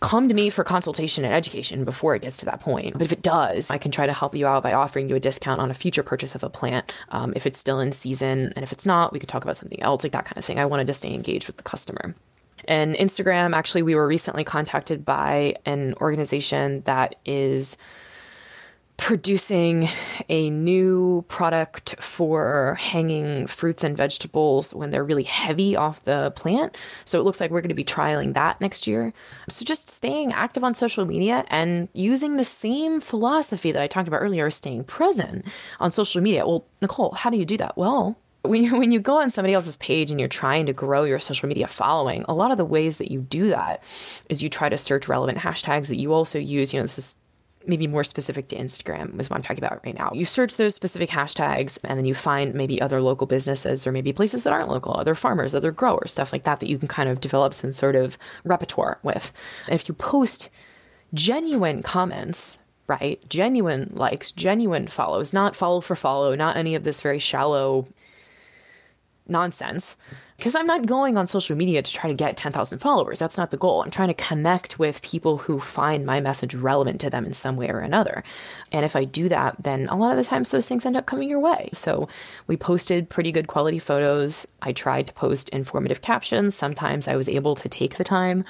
[0.00, 2.94] come to me for consultation and education before it gets to that point.
[2.94, 5.20] But if it does, I can try to help you out by offering you a
[5.20, 8.52] discount on a future purchase of a plant um, if it's still in season.
[8.56, 10.58] And if it's not, we could talk about something else, like that kind of thing.
[10.58, 12.14] I wanted to stay engaged with the customer.
[12.66, 17.76] And Instagram, actually, we were recently contacted by an organization that is
[19.00, 19.88] producing
[20.28, 26.76] a new product for hanging fruits and vegetables when they're really heavy off the plant.
[27.06, 29.12] So it looks like we're going to be trialing that next year.
[29.48, 34.06] So just staying active on social media and using the same philosophy that I talked
[34.06, 35.46] about earlier, staying present
[35.80, 36.46] on social media.
[36.46, 37.78] Well, Nicole, how do you do that?
[37.78, 41.04] Well, when you, when you go on somebody else's page and you're trying to grow
[41.04, 43.82] your social media following, a lot of the ways that you do that
[44.28, 46.74] is you try to search relevant hashtags that you also use.
[46.74, 47.16] You know, this is
[47.66, 50.10] maybe more specific to Instagram is what I'm talking about right now.
[50.14, 54.12] You search those specific hashtags and then you find maybe other local businesses or maybe
[54.12, 57.08] places that aren't local, other farmers, other growers, stuff like that that you can kind
[57.08, 59.32] of develop some sort of repertoire with.
[59.66, 60.48] And if you post
[61.12, 63.20] genuine comments, right?
[63.28, 67.86] Genuine likes, genuine follows, not follow for follow, not any of this very shallow
[69.28, 69.96] nonsense
[70.40, 73.18] because I'm not going on social media to try to get 10,000 followers.
[73.18, 73.82] That's not the goal.
[73.82, 77.56] I'm trying to connect with people who find my message relevant to them in some
[77.56, 78.24] way or another.
[78.72, 81.04] And if I do that, then a lot of the times those things end up
[81.04, 81.68] coming your way.
[81.74, 82.08] So
[82.46, 84.46] we posted pretty good quality photos.
[84.62, 86.54] I tried to post informative captions.
[86.54, 88.42] Sometimes I was able to take the time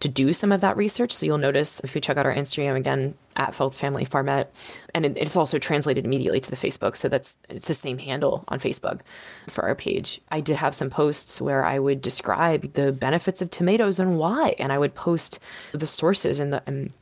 [0.00, 1.12] to do some of that research.
[1.12, 4.48] So you'll notice if you check out our Instagram again at Felts Family Farmette,
[4.94, 6.96] and it, it's also translated immediately to the Facebook.
[6.96, 9.00] So that's it's the same handle on Facebook
[9.48, 10.20] for our page.
[10.30, 14.54] I did have some posts where I would describe the benefits of tomatoes and why,
[14.58, 15.38] and I would post
[15.72, 16.92] the sources and the and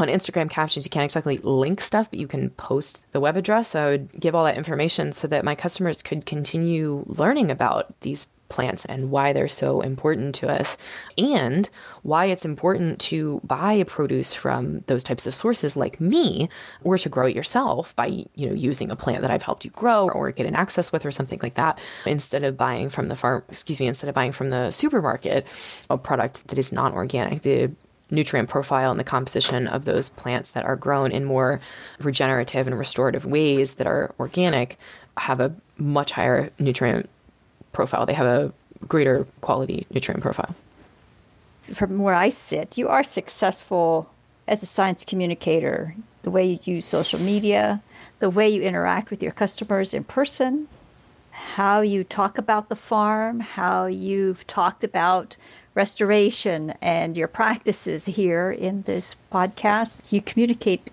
[0.00, 3.68] on Instagram captions, you can't exactly link stuff, but you can post the web address.
[3.68, 8.00] So I would give all that information so that my customers could continue learning about
[8.00, 10.76] these plants and why they're so important to us
[11.16, 11.70] and
[12.02, 16.48] why it's important to buy produce from those types of sources like me
[16.82, 19.70] or to grow it yourself by you know using a plant that I've helped you
[19.70, 21.78] grow or get an access with or something like that.
[22.04, 25.46] Instead of buying from the farm excuse me instead of buying from the supermarket
[25.88, 27.70] a product that is non organic the
[28.10, 31.60] nutrient profile and the composition of those plants that are grown in more
[32.00, 34.78] regenerative and restorative ways that are organic
[35.16, 37.08] have a much higher nutrient
[37.72, 38.06] profile.
[38.06, 38.52] They have a
[38.86, 40.54] greater quality nutrient profile.
[41.72, 44.10] From where I sit, you are successful
[44.48, 45.94] as a science communicator.
[46.22, 47.82] The way you use social media,
[48.18, 50.68] the way you interact with your customers in person,
[51.30, 55.36] how you talk about the farm, how you've talked about
[55.74, 60.12] restoration and your practices here in this podcast.
[60.12, 60.90] You communicate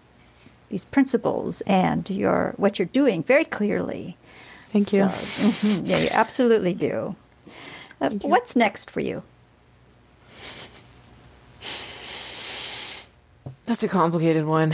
[0.69, 4.17] these principles and your what you're doing very clearly.
[4.69, 4.99] Thank you.
[4.99, 7.15] So, mm-hmm, yeah, you absolutely do.
[8.01, 8.19] Uh, you.
[8.29, 9.23] What's next for you?
[13.65, 14.73] That's a complicated one.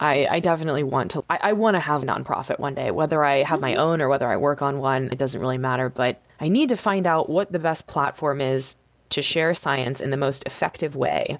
[0.00, 1.24] I, I definitely want to.
[1.30, 3.80] I, I want to have a nonprofit one day, whether I have my mm-hmm.
[3.80, 5.08] own or whether I work on one.
[5.12, 5.88] It doesn't really matter.
[5.88, 8.78] But I need to find out what the best platform is
[9.10, 11.38] to share science in the most effective way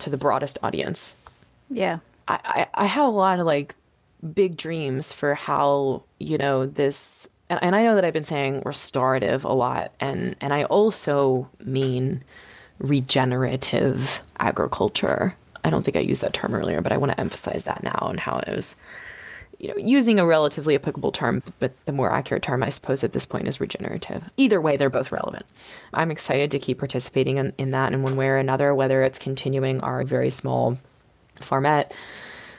[0.00, 1.16] to the broadest audience.
[1.70, 2.00] Yeah.
[2.26, 3.74] I, I, I have a lot of like
[4.32, 8.62] big dreams for how, you know, this and, and I know that I've been saying
[8.64, 12.24] restorative a lot and and I also mean
[12.78, 15.36] regenerative agriculture.
[15.64, 18.08] I don't think I used that term earlier, but I want to emphasize that now
[18.10, 18.76] and how it was
[19.58, 23.12] you know, using a relatively applicable term, but the more accurate term, I suppose, at
[23.12, 24.30] this point is regenerative.
[24.36, 25.46] Either way, they're both relevant.
[25.92, 29.18] I'm excited to keep participating in, in that in one way or another, whether it's
[29.18, 30.78] continuing our very small
[31.40, 31.92] farmette.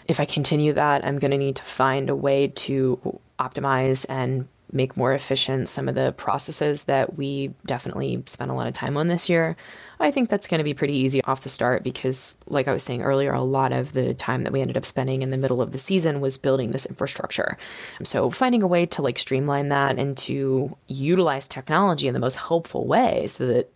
[0.08, 4.48] If I continue that, I'm going to need to find a way to optimize and
[4.72, 8.98] make more efficient some of the processes that we definitely spent a lot of time
[8.98, 9.56] on this year.
[10.00, 12.84] I think that's going to be pretty easy off the start because, like I was
[12.84, 15.62] saying earlier, a lot of the time that we ended up spending in the middle
[15.62, 17.58] of the season was building this infrastructure.
[18.04, 22.36] So, finding a way to like streamline that and to utilize technology in the most
[22.36, 23.72] helpful way so that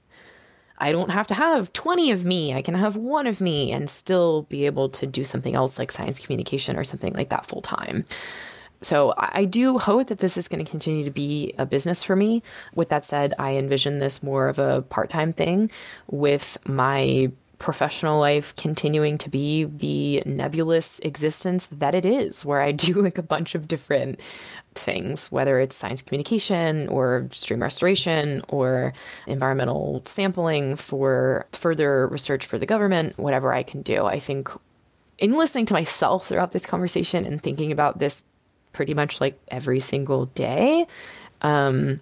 [0.80, 2.54] I don't have to have 20 of me.
[2.54, 5.92] I can have one of me and still be able to do something else like
[5.92, 8.06] science communication or something like that full time.
[8.82, 12.16] So I do hope that this is going to continue to be a business for
[12.16, 12.42] me.
[12.76, 15.70] With that said, I envision this more of a part time thing
[16.08, 22.72] with my professional life continuing to be the nebulous existence that it is, where I
[22.72, 24.22] do like a bunch of different
[24.80, 28.94] things, whether it's science communication or stream restoration or
[29.28, 34.06] environmental sampling for further research for the government, whatever I can do.
[34.06, 34.50] I think
[35.18, 38.24] in listening to myself throughout this conversation and thinking about this
[38.74, 40.88] pretty much like every single day.
[41.42, 42.00] Um,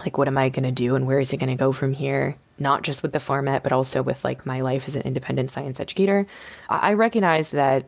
[0.00, 1.92] like, what am I going to do and where is it going to go from
[1.92, 2.34] here?
[2.58, 5.80] Not just with the format, but also with like my life as an independent science
[5.80, 6.26] educator.
[6.68, 7.86] I recognize that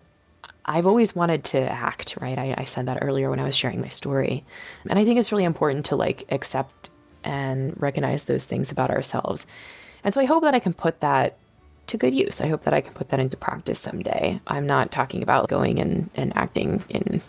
[0.65, 2.39] I've always wanted to act, right?
[2.39, 4.45] I, I said that earlier when I was sharing my story.
[4.89, 6.91] And I think it's really important to like accept
[7.25, 9.47] and recognize those things about ourselves.
[10.05, 11.37] And so I hope that I can put that
[11.89, 12.41] to good use.
[12.41, 14.41] I hope that I can put that into practice someday.
[14.47, 17.21] I'm not talking about going and, and acting in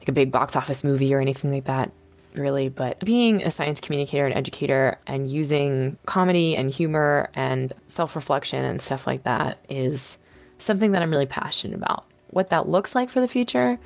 [0.00, 1.90] like a big box office movie or anything like that,
[2.34, 2.68] really.
[2.68, 8.64] But being a science communicator and educator and using comedy and humor and self reflection
[8.64, 10.18] and stuff like that is
[10.58, 12.04] something that I'm really passionate about.
[12.32, 13.78] What that looks like for the future,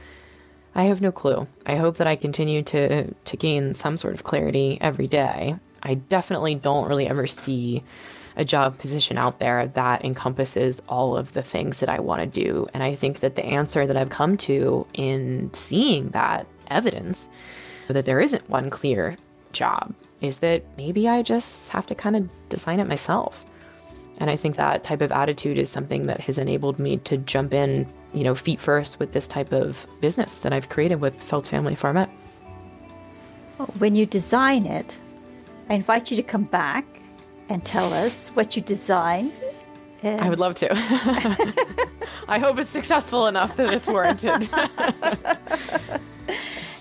[0.74, 1.47] I have no clue.
[1.66, 5.57] I hope that I continue to to gain some sort of clarity every day.
[5.82, 7.82] I definitely don't really ever see
[8.36, 12.26] a job position out there that encompasses all of the things that I want to
[12.26, 12.68] do.
[12.74, 17.28] And I think that the answer that I've come to in seeing that evidence
[17.88, 19.16] that there isn't one clear
[19.53, 23.44] job is that maybe I just have to kind of design it myself.
[24.19, 27.53] And I think that type of attitude is something that has enabled me to jump
[27.53, 31.51] in, you know, feet first with this type of business that I've created with Feltz
[31.51, 32.11] Family Farmette.
[33.79, 35.01] When you design it,
[35.69, 36.87] I invite you to come back
[37.49, 39.41] and tell us what you designed.
[40.03, 40.69] And I would love to.
[42.29, 44.49] I hope it's successful enough that it's warranted.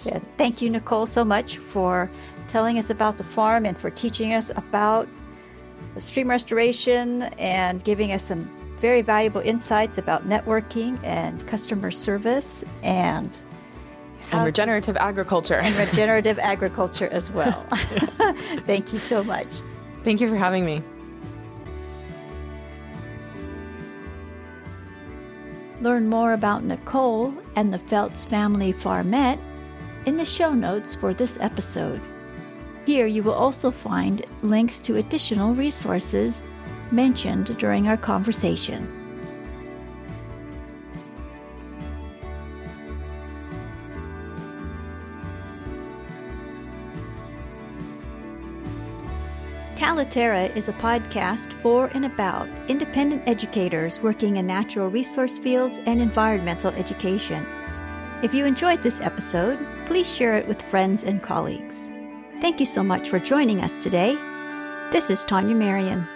[0.06, 2.10] yeah, thank you, Nicole, so much for
[2.48, 5.08] telling us about the farm and for teaching us about
[6.02, 13.40] stream restoration and giving us some very valuable insights about networking and customer service and
[14.32, 17.66] and regenerative agriculture and regenerative agriculture as well.
[18.66, 19.48] Thank you so much.
[20.04, 20.82] Thank you for having me.
[25.82, 29.40] Learn more about Nicole and the Feltz Family Farmette
[30.06, 32.02] in the show notes for this episode.
[32.86, 36.44] Here you will also find links to additional resources
[36.92, 39.02] mentioned during our conversation.
[49.76, 56.02] Talaterra is a podcast for and about independent educators working in natural resource fields and
[56.02, 57.46] environmental education.
[58.24, 61.92] If you enjoyed this episode, please share it with friends and colleagues.
[62.46, 64.14] Thank you so much for joining us today.
[64.92, 66.08] This is Tanya Marion.